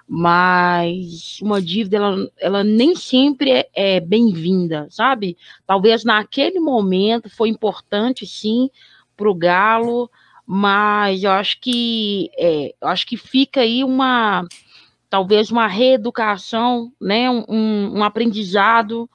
Mas 0.09 1.38
uma 1.41 1.61
dívida 1.61 1.97
ela, 1.97 2.31
ela 2.38 2.65
nem 2.65 2.95
sempre 2.95 3.51
é, 3.51 3.69
é 3.75 4.01
bem-vinda, 4.01 4.87
sabe? 4.91 5.37
Talvez 5.67 6.05
naquele 6.05 6.61
momento 6.61 7.31
foi 7.31 7.49
importante 7.49 8.27
sim 8.27 8.69
para 9.17 9.31
o 9.31 9.35
Galo, 9.35 10.11
mas 10.47 11.23
eu 11.25 11.31
acho 11.31 11.61
que 11.61 12.31
é, 12.37 12.75
eu 12.81 12.88
acho 12.88 13.07
que 13.07 13.17
fica 13.17 13.61
aí 13.61 13.85
uma 13.85 14.47
talvez 15.09 15.51
uma 15.51 15.67
reeducação, 15.67 16.91
né? 17.01 17.31
Um, 17.31 17.99
um 17.99 18.05
aprendizado 18.05 19.09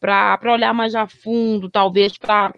para 0.00 0.52
olhar 0.52 0.72
mais 0.72 0.94
a 0.94 1.06
fundo, 1.06 1.70
talvez 1.70 2.16
para 2.16 2.54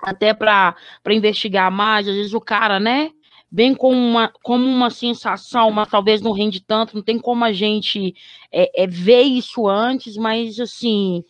até 0.00 0.34
para 0.34 0.76
investigar 1.08 1.70
mais, 1.70 2.06
às 2.06 2.14
vezes 2.14 2.34
o 2.34 2.40
cara, 2.40 2.78
né? 2.78 3.10
Vem 3.50 3.74
como 3.74 3.96
uma, 3.96 4.28
como 4.42 4.66
uma 4.66 4.90
sensação, 4.90 5.70
mas 5.70 5.88
talvez 5.88 6.20
não 6.20 6.32
rende 6.32 6.60
tanto, 6.60 6.94
não 6.94 7.02
tem 7.02 7.18
como 7.18 7.44
a 7.44 7.52
gente 7.52 8.14
é, 8.52 8.84
é 8.84 8.86
ver 8.86 9.22
isso 9.22 9.68
antes, 9.68 10.16
mas 10.16 10.58
assim, 10.58 11.24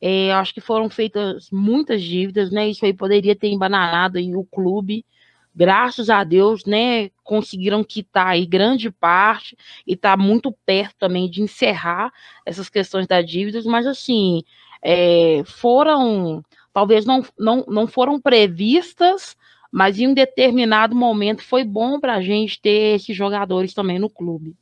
é, 0.00 0.32
acho 0.32 0.54
que 0.54 0.60
foram 0.60 0.88
feitas 0.90 1.50
muitas 1.50 2.02
dívidas, 2.02 2.50
né? 2.50 2.68
Isso 2.68 2.84
aí 2.84 2.92
poderia 2.92 3.34
ter 3.34 3.48
embananado 3.48 4.18
aí 4.18 4.34
o 4.34 4.44
clube. 4.44 5.04
Graças 5.54 6.10
a 6.10 6.22
Deus, 6.22 6.64
né? 6.66 7.10
Conseguiram 7.24 7.82
quitar 7.82 8.28
aí 8.28 8.44
grande 8.44 8.90
parte 8.90 9.56
e 9.86 9.94
está 9.94 10.16
muito 10.16 10.52
perto 10.66 10.94
também 10.98 11.30
de 11.30 11.42
encerrar 11.42 12.12
essas 12.44 12.68
questões 12.68 13.06
das 13.06 13.26
dívidas, 13.26 13.64
mas 13.64 13.86
assim, 13.86 14.42
é, 14.82 15.42
foram, 15.46 16.44
talvez 16.72 17.06
não, 17.06 17.24
não, 17.38 17.64
não 17.66 17.86
foram 17.86 18.20
previstas, 18.20 19.36
mas 19.76 19.98
em 19.98 20.08
um 20.08 20.14
determinado 20.14 20.96
momento 20.96 21.44
foi 21.44 21.62
bom 21.62 22.00
para 22.00 22.14
a 22.14 22.22
gente 22.22 22.58
ter 22.58 22.94
esses 22.94 23.14
jogadores 23.14 23.74
também 23.74 23.98
no 23.98 24.08
clube. 24.08 24.56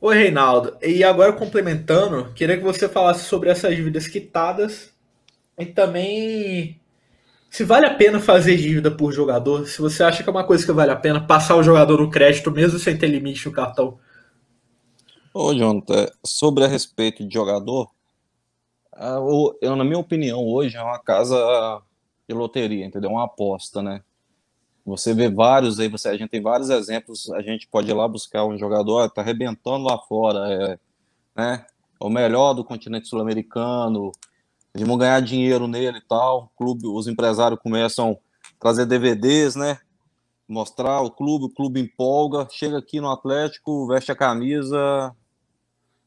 Oi, 0.00 0.16
Reinaldo. 0.16 0.76
E 0.82 1.04
agora 1.04 1.32
complementando, 1.32 2.32
queria 2.34 2.56
que 2.56 2.64
você 2.64 2.88
falasse 2.88 3.26
sobre 3.26 3.50
essas 3.50 3.76
dívidas 3.76 4.08
quitadas 4.08 4.92
e 5.56 5.64
também 5.64 6.80
se 7.48 7.62
vale 7.62 7.86
a 7.86 7.94
pena 7.94 8.18
fazer 8.18 8.56
dívida 8.56 8.90
por 8.90 9.12
jogador, 9.12 9.68
se 9.68 9.80
você 9.80 10.02
acha 10.02 10.24
que 10.24 10.28
é 10.28 10.32
uma 10.32 10.42
coisa 10.42 10.66
que 10.66 10.72
vale 10.72 10.90
a 10.90 10.96
pena 10.96 11.24
passar 11.24 11.54
o 11.54 11.62
jogador 11.62 12.00
no 12.00 12.10
crédito 12.10 12.50
mesmo 12.50 12.80
sem 12.80 12.98
ter 12.98 13.06
limite 13.06 13.46
no 13.46 13.52
cartão. 13.52 13.96
Ô, 15.32 15.54
Jonathan, 15.54 16.08
sobre 16.24 16.64
a 16.64 16.66
respeito 16.66 17.24
de 17.24 17.32
jogador, 17.32 17.94
ah, 18.98 19.18
eu, 19.60 19.76
na 19.76 19.84
minha 19.84 19.98
opinião, 19.98 20.44
hoje 20.44 20.76
é 20.76 20.82
uma 20.82 20.98
casa 20.98 21.82
de 22.28 22.34
loteria, 22.34 22.84
entendeu? 22.84 23.10
Uma 23.10 23.24
aposta, 23.24 23.82
né? 23.82 24.02
Você 24.84 25.12
vê 25.12 25.28
vários 25.28 25.80
aí, 25.80 25.88
você, 25.88 26.08
a 26.08 26.16
gente 26.16 26.30
tem 26.30 26.40
vários 26.40 26.70
exemplos, 26.70 27.30
a 27.32 27.42
gente 27.42 27.66
pode 27.66 27.90
ir 27.90 27.94
lá 27.94 28.06
buscar 28.06 28.44
um 28.44 28.56
jogador, 28.56 29.10
tá 29.10 29.20
arrebentando 29.20 29.84
lá 29.84 29.98
fora, 29.98 30.48
é, 30.52 30.78
né? 31.36 31.66
É 32.00 32.04
o 32.04 32.08
melhor 32.08 32.54
do 32.54 32.64
continente 32.64 33.08
sul-americano, 33.08 34.12
eles 34.74 34.86
vão 34.86 34.96
ganhar 34.96 35.20
dinheiro 35.20 35.66
nele 35.66 35.98
e 35.98 36.02
tal, 36.02 36.44
o 36.44 36.56
clube, 36.56 36.86
os 36.86 37.08
empresários 37.08 37.60
começam 37.60 38.12
a 38.12 38.60
trazer 38.60 38.86
DVDs, 38.86 39.56
né? 39.56 39.78
Mostrar 40.48 41.00
o 41.00 41.10
clube, 41.10 41.46
o 41.46 41.54
clube 41.54 41.80
empolga, 41.80 42.46
chega 42.50 42.78
aqui 42.78 43.00
no 43.00 43.10
Atlético, 43.10 43.88
veste 43.88 44.12
a 44.12 44.16
camisa, 44.16 45.14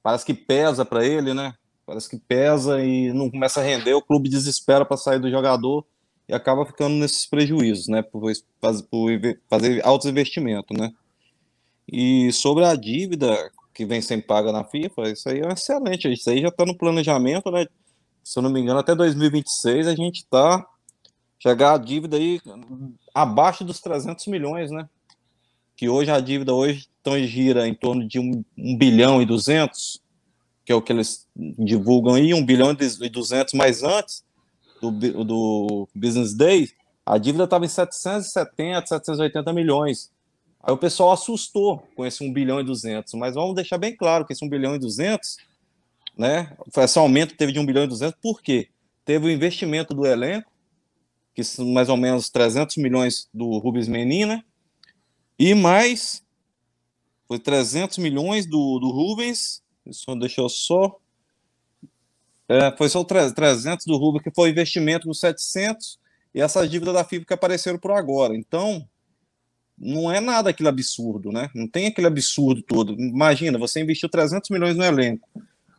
parece 0.01 0.25
que 0.25 0.33
pesa 0.33 0.85
para 0.85 1.05
ele, 1.05 1.33
né? 1.33 1.53
Parece 1.89 2.07
que 2.07 2.19
pesa 2.19 2.85
e 2.85 3.11
não 3.11 3.31
começa 3.31 3.59
a 3.59 3.63
render, 3.63 3.95
o 3.95 4.01
clube 4.01 4.29
desespera 4.29 4.85
para 4.85 4.95
sair 4.95 5.19
do 5.19 5.27
jogador 5.27 5.83
e 6.27 6.33
acaba 6.35 6.63
ficando 6.63 6.93
nesses 6.93 7.25
prejuízos, 7.25 7.87
né? 7.87 8.03
Por, 8.03 8.31
por 8.91 9.09
fazer 9.49 9.83
altos 9.83 10.07
investimentos, 10.07 10.77
né? 10.77 10.91
E 11.91 12.31
sobre 12.31 12.63
a 12.63 12.75
dívida 12.75 13.35
que 13.73 13.87
vem 13.87 14.03
sem 14.03 14.21
paga 14.21 14.51
na 14.51 14.63
FIFA, 14.63 15.09
isso 15.09 15.29
aí 15.29 15.39
é 15.39 15.51
excelente. 15.51 16.13
Isso 16.13 16.29
aí 16.29 16.41
já 16.41 16.49
está 16.49 16.63
no 16.63 16.77
planejamento, 16.77 17.49
né? 17.49 17.65
Se 18.23 18.37
eu 18.37 18.43
não 18.43 18.51
me 18.51 18.59
engano, 18.59 18.79
até 18.79 18.93
2026 18.93 19.87
a 19.87 19.95
gente 19.95 20.17
está 20.17 20.63
chegar 21.39 21.73
a 21.73 21.77
dívida 21.79 22.17
aí 22.17 22.39
abaixo 23.15 23.63
dos 23.63 23.79
300 23.79 24.27
milhões, 24.27 24.69
né? 24.69 24.87
Que 25.75 25.89
hoje 25.89 26.11
a 26.11 26.19
dívida 26.19 26.53
hoje 26.53 26.87
então 27.01 27.17
gira 27.17 27.67
em 27.67 27.73
torno 27.73 28.07
de 28.07 28.19
1, 28.19 28.45
1 28.55 28.77
bilhão 28.77 29.19
e 29.23 29.25
200 29.25 30.07
que 30.69 30.73
é 30.73 30.75
o 30.75 30.83
que 30.83 30.93
eles 30.93 31.27
divulgam 31.35 32.13
aí, 32.13 32.31
1 32.31 32.45
bilhão 32.45 32.77
e 33.01 33.09
200 33.09 33.55
mais 33.55 33.81
antes 33.81 34.23
do, 34.79 34.91
do 35.23 35.89
Business 35.95 36.35
Day, 36.35 36.69
a 37.03 37.17
dívida 37.17 37.45
estava 37.45 37.65
em 37.65 37.67
770, 37.67 38.85
780 38.85 39.51
milhões. 39.51 40.11
Aí 40.61 40.71
o 40.71 40.77
pessoal 40.77 41.11
assustou 41.11 41.79
com 41.95 42.05
esse 42.05 42.23
1 42.23 42.31
bilhão 42.31 42.59
e 42.59 42.63
200, 42.63 43.15
mas 43.15 43.33
vamos 43.33 43.55
deixar 43.55 43.79
bem 43.79 43.97
claro 43.97 44.27
que 44.27 44.31
esse 44.31 44.45
1 44.45 44.47
bilhão 44.47 44.75
e 44.75 44.77
200, 44.77 45.37
né, 46.15 46.55
esse 46.77 46.99
aumento 46.99 47.35
teve 47.35 47.51
de 47.51 47.59
1 47.59 47.65
bilhão 47.65 47.85
e 47.85 47.87
200, 47.87 48.15
por 48.21 48.39
quê? 48.39 48.69
Teve 49.03 49.25
o 49.25 49.31
investimento 49.31 49.95
do 49.95 50.05
elenco, 50.05 50.51
que 51.33 51.43
são 51.43 51.65
mais 51.65 51.89
ou 51.89 51.97
menos 51.97 52.29
300 52.29 52.77
milhões 52.77 53.27
do 53.33 53.57
Rubens 53.57 53.87
Menin, 53.87 54.25
né, 54.25 54.43
e 55.39 55.55
mais 55.55 56.23
foi 57.27 57.39
300 57.39 57.97
milhões 57.97 58.45
do, 58.45 58.77
do 58.77 58.91
Rubens 58.91 59.63
só 59.91 60.15
deixou 60.15 60.49
só. 60.49 60.97
É, 62.47 62.75
foi 62.75 62.89
só 62.89 63.01
o 63.01 63.05
300 63.05 63.85
do 63.85 63.97
Rubio, 63.97 64.21
que 64.21 64.31
foi 64.31 64.49
investimento 64.49 65.07
dos 65.07 65.19
700, 65.19 65.99
e 66.33 66.41
essas 66.41 66.69
dívidas 66.69 66.93
da 66.93 67.03
FIBA 67.03 67.25
que 67.25 67.33
apareceram 67.33 67.77
por 67.77 67.91
agora. 67.91 68.35
Então, 68.35 68.87
não 69.77 70.11
é 70.11 70.19
nada 70.19 70.49
aquele 70.49 70.67
absurdo, 70.67 71.31
né? 71.31 71.49
Não 71.55 71.67
tem 71.67 71.87
aquele 71.87 72.07
absurdo 72.07 72.61
todo. 72.61 72.93
Imagina, 72.93 73.57
você 73.57 73.81
investiu 73.81 74.09
300 74.09 74.49
milhões 74.49 74.75
no 74.75 74.83
elenco. 74.83 75.29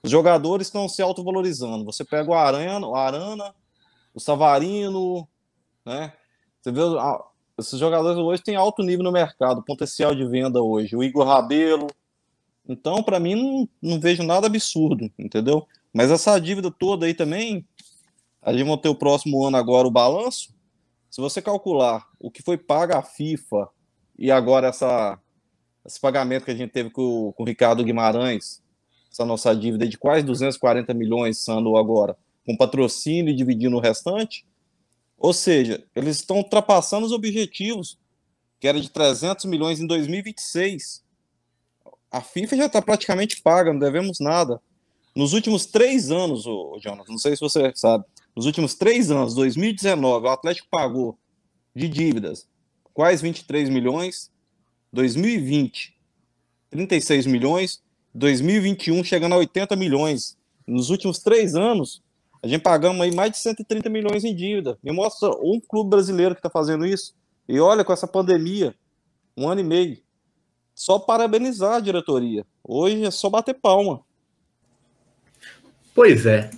Os 0.02 0.10
jogadores 0.10 0.68
estão 0.68 0.88
se 0.88 1.02
autovalorizando. 1.02 1.84
Você 1.84 2.04
pega 2.04 2.30
o 2.30 2.34
Arana, 2.34 2.86
o 2.86 2.96
Arana, 2.96 3.54
o 4.14 4.20
Savarino, 4.20 5.28
né? 5.84 6.12
Você 6.60 6.72
vê, 6.72 6.80
esses 7.58 7.78
jogadores 7.78 8.18
hoje 8.18 8.42
têm 8.42 8.56
alto 8.56 8.82
nível 8.82 9.04
no 9.04 9.12
mercado, 9.12 9.62
potencial 9.62 10.14
de 10.14 10.26
venda 10.26 10.62
hoje. 10.62 10.96
O 10.96 11.02
Igor 11.02 11.26
Rabelo, 11.26 11.86
então, 12.68 13.02
para 13.02 13.18
mim, 13.18 13.34
não, 13.34 13.68
não 13.80 14.00
vejo 14.00 14.22
nada 14.22 14.46
absurdo, 14.46 15.10
entendeu? 15.18 15.66
Mas 15.92 16.10
essa 16.10 16.38
dívida 16.38 16.70
toda 16.70 17.06
aí 17.06 17.14
também, 17.14 17.66
a 18.40 18.52
gente 18.52 18.66
vai 18.66 18.78
ter 18.78 18.88
o 18.88 18.94
próximo 18.94 19.44
ano 19.44 19.56
agora 19.56 19.88
o 19.88 19.90
balanço. 19.90 20.54
Se 21.10 21.20
você 21.20 21.42
calcular 21.42 22.06
o 22.18 22.30
que 22.30 22.42
foi 22.42 22.56
pago 22.56 22.94
a 22.94 23.02
FIFA 23.02 23.68
e 24.18 24.30
agora 24.30 24.68
essa, 24.68 25.18
esse 25.84 26.00
pagamento 26.00 26.44
que 26.44 26.50
a 26.52 26.56
gente 26.56 26.70
teve 26.70 26.90
com, 26.90 27.32
com 27.32 27.42
o 27.42 27.46
Ricardo 27.46 27.82
Guimarães, 27.82 28.62
essa 29.10 29.24
nossa 29.24 29.54
dívida 29.54 29.88
de 29.88 29.98
quase 29.98 30.24
240 30.24 30.94
milhões, 30.94 31.38
Sandro, 31.38 31.76
agora, 31.76 32.16
com 32.46 32.56
patrocínio 32.56 33.32
e 33.32 33.36
dividindo 33.36 33.76
o 33.76 33.80
restante. 33.80 34.46
Ou 35.18 35.32
seja, 35.32 35.84
eles 35.94 36.16
estão 36.16 36.36
ultrapassando 36.36 37.04
os 37.04 37.12
objetivos, 37.12 37.98
que 38.60 38.68
era 38.68 38.80
de 38.80 38.88
300 38.88 39.44
milhões 39.46 39.80
em 39.80 39.86
2026. 39.86 41.02
A 42.10 42.20
FIFA 42.20 42.56
já 42.56 42.66
está 42.66 42.82
praticamente 42.82 43.40
paga, 43.40 43.72
não 43.72 43.80
devemos 43.80 44.18
nada. 44.20 44.60
Nos 45.14 45.32
últimos 45.32 45.66
três 45.66 46.10
anos, 46.10 46.46
ô, 46.46 46.78
Jonas, 46.80 47.08
não 47.08 47.18
sei 47.18 47.34
se 47.34 47.40
você 47.40 47.72
sabe, 47.74 48.04
nos 48.34 48.46
últimos 48.46 48.74
três 48.74 49.10
anos, 49.10 49.34
2019, 49.34 50.26
o 50.26 50.30
Atlético 50.30 50.68
pagou 50.70 51.18
de 51.74 51.88
dívidas 51.88 52.48
quase 52.92 53.22
23 53.22 53.68
milhões, 53.68 54.30
2020, 54.92 55.96
36 56.70 57.26
milhões, 57.26 57.82
2021 58.14 59.02
chegando 59.04 59.34
a 59.34 59.38
80 59.38 59.76
milhões. 59.76 60.36
Nos 60.66 60.90
últimos 60.90 61.18
três 61.18 61.54
anos, 61.54 62.02
a 62.42 62.48
gente 62.48 62.62
pagamos 62.62 63.00
aí 63.00 63.14
mais 63.14 63.32
de 63.32 63.38
130 63.38 63.88
milhões 63.88 64.24
em 64.24 64.34
dívida. 64.34 64.78
Me 64.82 64.92
mostra 64.92 65.30
um 65.30 65.60
clube 65.60 65.90
brasileiro 65.90 66.34
que 66.34 66.40
está 66.40 66.50
fazendo 66.50 66.86
isso. 66.86 67.14
E 67.48 67.58
olha, 67.58 67.84
com 67.84 67.92
essa 67.92 68.06
pandemia, 68.06 68.74
um 69.36 69.48
ano 69.48 69.60
e 69.60 69.64
meio. 69.64 69.98
Só 70.80 70.98
parabenizar 70.98 71.74
a 71.74 71.80
diretoria. 71.80 72.42
Hoje 72.64 73.04
é 73.04 73.10
só 73.10 73.28
bater 73.28 73.52
palma. 73.52 74.00
Pois 75.94 76.24
é. 76.24 76.48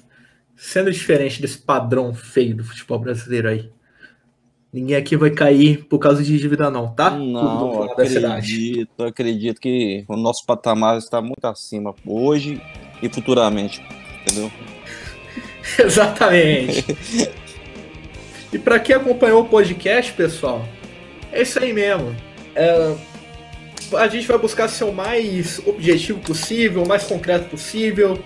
Sendo 0.55 0.93
diferente 0.93 1.43
desse 1.43 1.59
padrão 1.59 2.15
feio 2.15 2.57
do 2.57 2.63
futebol 2.63 3.01
brasileiro 3.01 3.49
aí. 3.49 3.69
Ninguém 4.73 4.95
aqui 4.95 5.17
vai 5.17 5.31
cair 5.31 5.89
por 5.89 5.99
causa 5.99 6.23
de 6.23 6.39
dívida, 6.39 6.71
não, 6.71 6.95
tá? 6.95 7.11
Não, 7.11 7.83
acredito, 7.83 9.03
acredito 9.03 9.61
que 9.61 10.05
o 10.07 10.17
nosso 10.17 10.47
patamar 10.47 10.99
está 10.99 11.21
muito 11.21 11.45
acima 11.45 11.93
hoje 12.07 12.63
e 13.03 13.09
futuramente, 13.09 13.83
entendeu? 14.21 14.53
Exatamente. 15.85 16.97
e 18.53 18.59
para 18.61 18.79
quem 18.79 18.95
acompanhou 18.95 19.43
o 19.43 19.49
podcast, 19.49 20.13
pessoal, 20.13 20.65
é 21.33 21.43
isso 21.43 21.59
aí 21.59 21.73
mesmo. 21.73 22.15
É, 22.55 22.97
a 23.97 24.09
gente 24.09 24.27
vai 24.27 24.39
buscar 24.39 24.69
ser 24.69 24.85
o 24.85 24.93
mais 24.93 25.61
objetivo 25.67 26.21
possível, 26.21 26.83
o 26.83 26.89
mais 26.89 27.05
concreto 27.05 27.49
possível, 27.49 28.19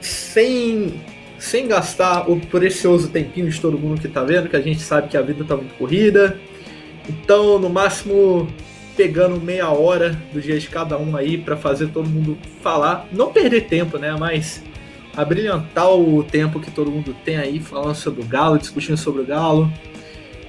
sem 0.00 1.00
sem 1.38 1.68
gastar 1.68 2.30
o 2.30 2.40
precioso 2.40 3.08
tempinho 3.08 3.50
de 3.50 3.60
todo 3.60 3.78
mundo 3.78 4.00
que 4.00 4.08
tá 4.08 4.24
vendo, 4.24 4.48
que 4.48 4.56
a 4.56 4.62
gente 4.62 4.80
sabe 4.80 5.08
que 5.08 5.16
a 5.16 5.20
vida 5.20 5.44
tá 5.44 5.54
muito 5.54 5.74
corrida. 5.74 6.38
Então, 7.06 7.58
no 7.58 7.68
máximo, 7.68 8.48
pegando 8.96 9.38
meia 9.40 9.68
hora 9.68 10.18
do 10.32 10.40
dia 10.40 10.58
de 10.58 10.68
cada 10.68 10.96
um 10.96 11.14
aí 11.14 11.36
para 11.36 11.54
fazer 11.54 11.88
todo 11.88 12.08
mundo 12.08 12.38
falar. 12.62 13.06
Não 13.12 13.30
perder 13.30 13.66
tempo, 13.66 13.98
né? 13.98 14.16
Mas 14.18 14.62
abrilhantar 15.14 15.90
o 15.90 16.24
tempo 16.24 16.60
que 16.60 16.70
todo 16.70 16.90
mundo 16.90 17.14
tem 17.24 17.36
aí 17.36 17.60
falando 17.60 17.94
sobre 17.94 18.22
o 18.22 18.24
Galo, 18.24 18.58
discutindo 18.58 18.96
sobre 18.96 19.22
o 19.22 19.26
Galo. 19.26 19.70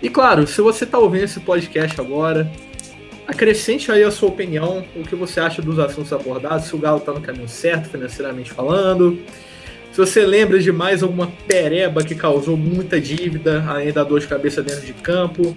E 0.01 0.09
claro, 0.09 0.47
se 0.47 0.61
você 0.61 0.85
tá 0.85 0.97
ouvindo 0.97 1.23
esse 1.23 1.39
podcast 1.39 1.99
agora, 1.99 2.49
acrescente 3.27 3.91
aí 3.91 4.03
a 4.03 4.11
sua 4.11 4.29
opinião, 4.29 4.85
o 4.95 5.03
que 5.03 5.15
você 5.15 5.39
acha 5.39 5.61
dos 5.61 5.79
assuntos 5.79 6.13
abordados, 6.13 6.67
se 6.67 6.75
o 6.75 6.77
Galo 6.77 6.99
tá 6.99 7.11
no 7.11 7.21
caminho 7.21 7.49
certo, 7.49 7.89
financeiramente 7.89 8.51
falando 8.51 9.17
se 9.95 10.01
você 10.01 10.25
lembra 10.25 10.59
de 10.59 10.73
mais 10.73 11.01
alguma 11.01 11.31
pereba 11.47 12.03
que 12.03 12.13
causou 12.13 12.57
muita 12.57 12.99
dívida, 12.99 13.63
além 13.65 13.93
da 13.93 14.03
dor 14.03 14.19
de 14.19 14.27
cabeça 14.27 14.61
dentro 14.61 14.85
de 14.85 14.91
campo, 14.91 15.55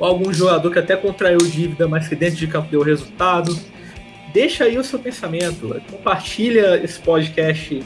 ou 0.00 0.04
algum 0.04 0.32
jogador 0.32 0.68
que 0.68 0.80
até 0.80 0.96
contraiu 0.96 1.38
dívida, 1.38 1.86
mas 1.86 2.08
que 2.08 2.16
dentro 2.16 2.34
de 2.34 2.48
campo 2.48 2.68
deu 2.68 2.82
resultado, 2.82 3.56
deixa 4.34 4.64
aí 4.64 4.76
o 4.76 4.82
seu 4.82 4.98
pensamento. 4.98 5.80
Compartilha 5.88 6.82
esse 6.82 6.98
podcast 6.98 7.84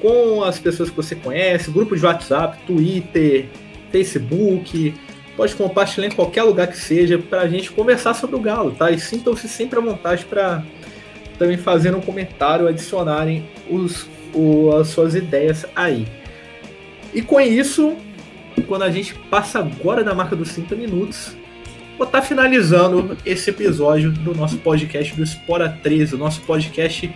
com 0.00 0.42
as 0.42 0.58
pessoas 0.58 0.88
que 0.88 0.96
você 0.96 1.14
conhece, 1.14 1.70
grupo 1.70 1.94
de 1.94 2.02
WhatsApp, 2.02 2.56
Twitter, 2.66 3.44
Facebook. 3.92 4.94
Pode 5.36 5.54
compartilhar 5.54 6.06
em 6.06 6.10
qualquer 6.10 6.42
lugar 6.42 6.66
que 6.66 6.78
seja 6.78 7.18
para 7.18 7.42
a 7.42 7.48
gente 7.48 7.70
conversar 7.70 8.14
sobre 8.14 8.36
o 8.36 8.40
Galo, 8.40 8.70
tá? 8.72 8.90
E 8.90 8.98
sintam-se 8.98 9.48
sempre 9.48 9.78
à 9.78 9.82
vontade 9.82 10.24
para 10.24 10.62
também 11.38 11.58
fazer 11.58 11.94
um 11.94 12.00
comentário, 12.00 12.66
adicionarem 12.66 13.46
os 13.68 14.06
o, 14.36 14.76
as 14.76 14.88
suas 14.88 15.14
ideias 15.14 15.64
aí. 15.74 16.06
E 17.14 17.22
com 17.22 17.40
isso, 17.40 17.96
quando 18.68 18.82
a 18.82 18.90
gente 18.90 19.14
passa 19.30 19.58
agora 19.58 20.04
da 20.04 20.14
marca 20.14 20.36
dos 20.36 20.52
30 20.52 20.76
minutos, 20.76 21.36
vou 21.96 22.06
estar 22.06 22.20
tá 22.20 22.26
finalizando 22.26 23.16
esse 23.24 23.50
episódio 23.50 24.12
do 24.12 24.34
nosso 24.34 24.58
podcast 24.58 25.14
do 25.14 25.22
Espora 25.22 25.68
13, 25.82 26.14
o 26.14 26.18
nosso 26.18 26.42
podcast 26.42 27.10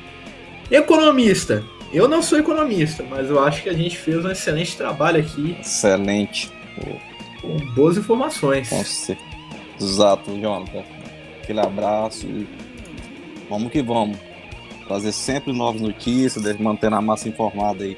economista. 0.70 1.62
Eu 1.92 2.08
não 2.08 2.22
sou 2.22 2.38
economista, 2.38 3.04
mas 3.08 3.28
eu 3.28 3.44
acho 3.44 3.62
que 3.62 3.68
a 3.68 3.74
gente 3.74 3.96
fez 3.96 4.24
um 4.24 4.30
excelente 4.30 4.76
trabalho 4.76 5.20
aqui. 5.20 5.56
Excelente. 5.60 6.50
Com 7.40 7.56
boas 7.74 7.96
informações. 7.96 8.68
Com 8.68 8.84
certeza. 8.84 9.28
Exato, 9.80 10.38
Jonathan. 10.38 10.82
Aquele 11.42 11.60
abraço 11.60 12.26
e 12.26 12.46
vamos 13.48 13.72
que 13.72 13.82
vamos 13.82 14.18
trazer 14.86 15.12
sempre 15.12 15.52
novas 15.52 15.80
notícias, 15.80 16.58
mantendo 16.58 16.96
a 16.96 17.00
massa 17.00 17.28
informada 17.28 17.84
aí. 17.84 17.96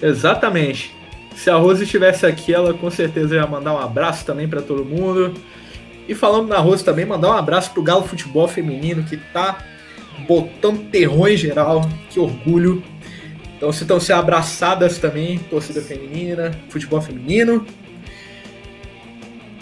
Exatamente. 0.00 0.94
Se 1.34 1.50
a 1.50 1.56
Rose 1.56 1.82
estivesse 1.82 2.24
aqui, 2.24 2.54
ela 2.54 2.72
com 2.72 2.90
certeza 2.90 3.34
ia 3.34 3.46
mandar 3.46 3.74
um 3.74 3.78
abraço 3.78 4.24
também 4.24 4.48
para 4.48 4.62
todo 4.62 4.84
mundo. 4.84 5.34
E 6.08 6.14
falando 6.14 6.48
na 6.48 6.58
Rose 6.58 6.84
também, 6.84 7.04
mandar 7.04 7.30
um 7.30 7.32
abraço 7.32 7.72
pro 7.72 7.82
Galo 7.82 8.04
Futebol 8.04 8.46
Feminino, 8.46 9.02
que 9.04 9.16
tá 9.16 9.58
botando 10.28 10.88
terror 10.90 11.28
em 11.28 11.36
geral. 11.36 11.88
Que 12.10 12.20
orgulho. 12.20 12.82
Então, 13.56 13.72
se 13.72 13.82
estão 13.82 14.00
sendo 14.00 14.18
abraçadas 14.18 14.98
também, 14.98 15.38
torcida 15.38 15.80
feminina, 15.80 16.52
futebol 16.68 17.00
feminino. 17.00 17.64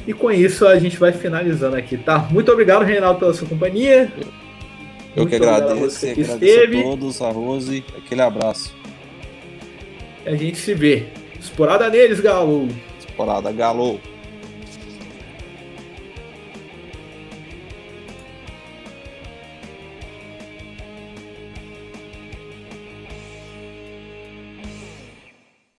E 0.07 0.12
com 0.12 0.31
isso 0.31 0.66
a 0.66 0.78
gente 0.78 0.96
vai 0.96 1.12
finalizando 1.12 1.76
aqui, 1.76 1.96
tá? 1.96 2.18
Muito 2.31 2.50
obrigado, 2.50 2.85
Reinaldo, 2.85 3.20
pela 3.20 3.35
sua 3.35 3.48
companhia. 3.48 4.12
Eu 5.14 5.26
que 5.26 5.37
agradeço, 5.37 6.00
que 6.00 6.22
agradeço 6.22 6.78
a 6.78 6.83
todos, 6.83 7.22
a 7.22 7.31
Rose, 7.31 7.85
aquele 7.96 8.22
abraço. 8.22 8.74
A 10.24 10.35
gente 10.35 10.59
se 10.59 10.74
vê. 10.74 11.07
Esporada 11.38 11.88
neles, 11.88 12.20
Galo! 12.20 12.68
Esporada, 12.98 13.52
Galo! 13.52 14.00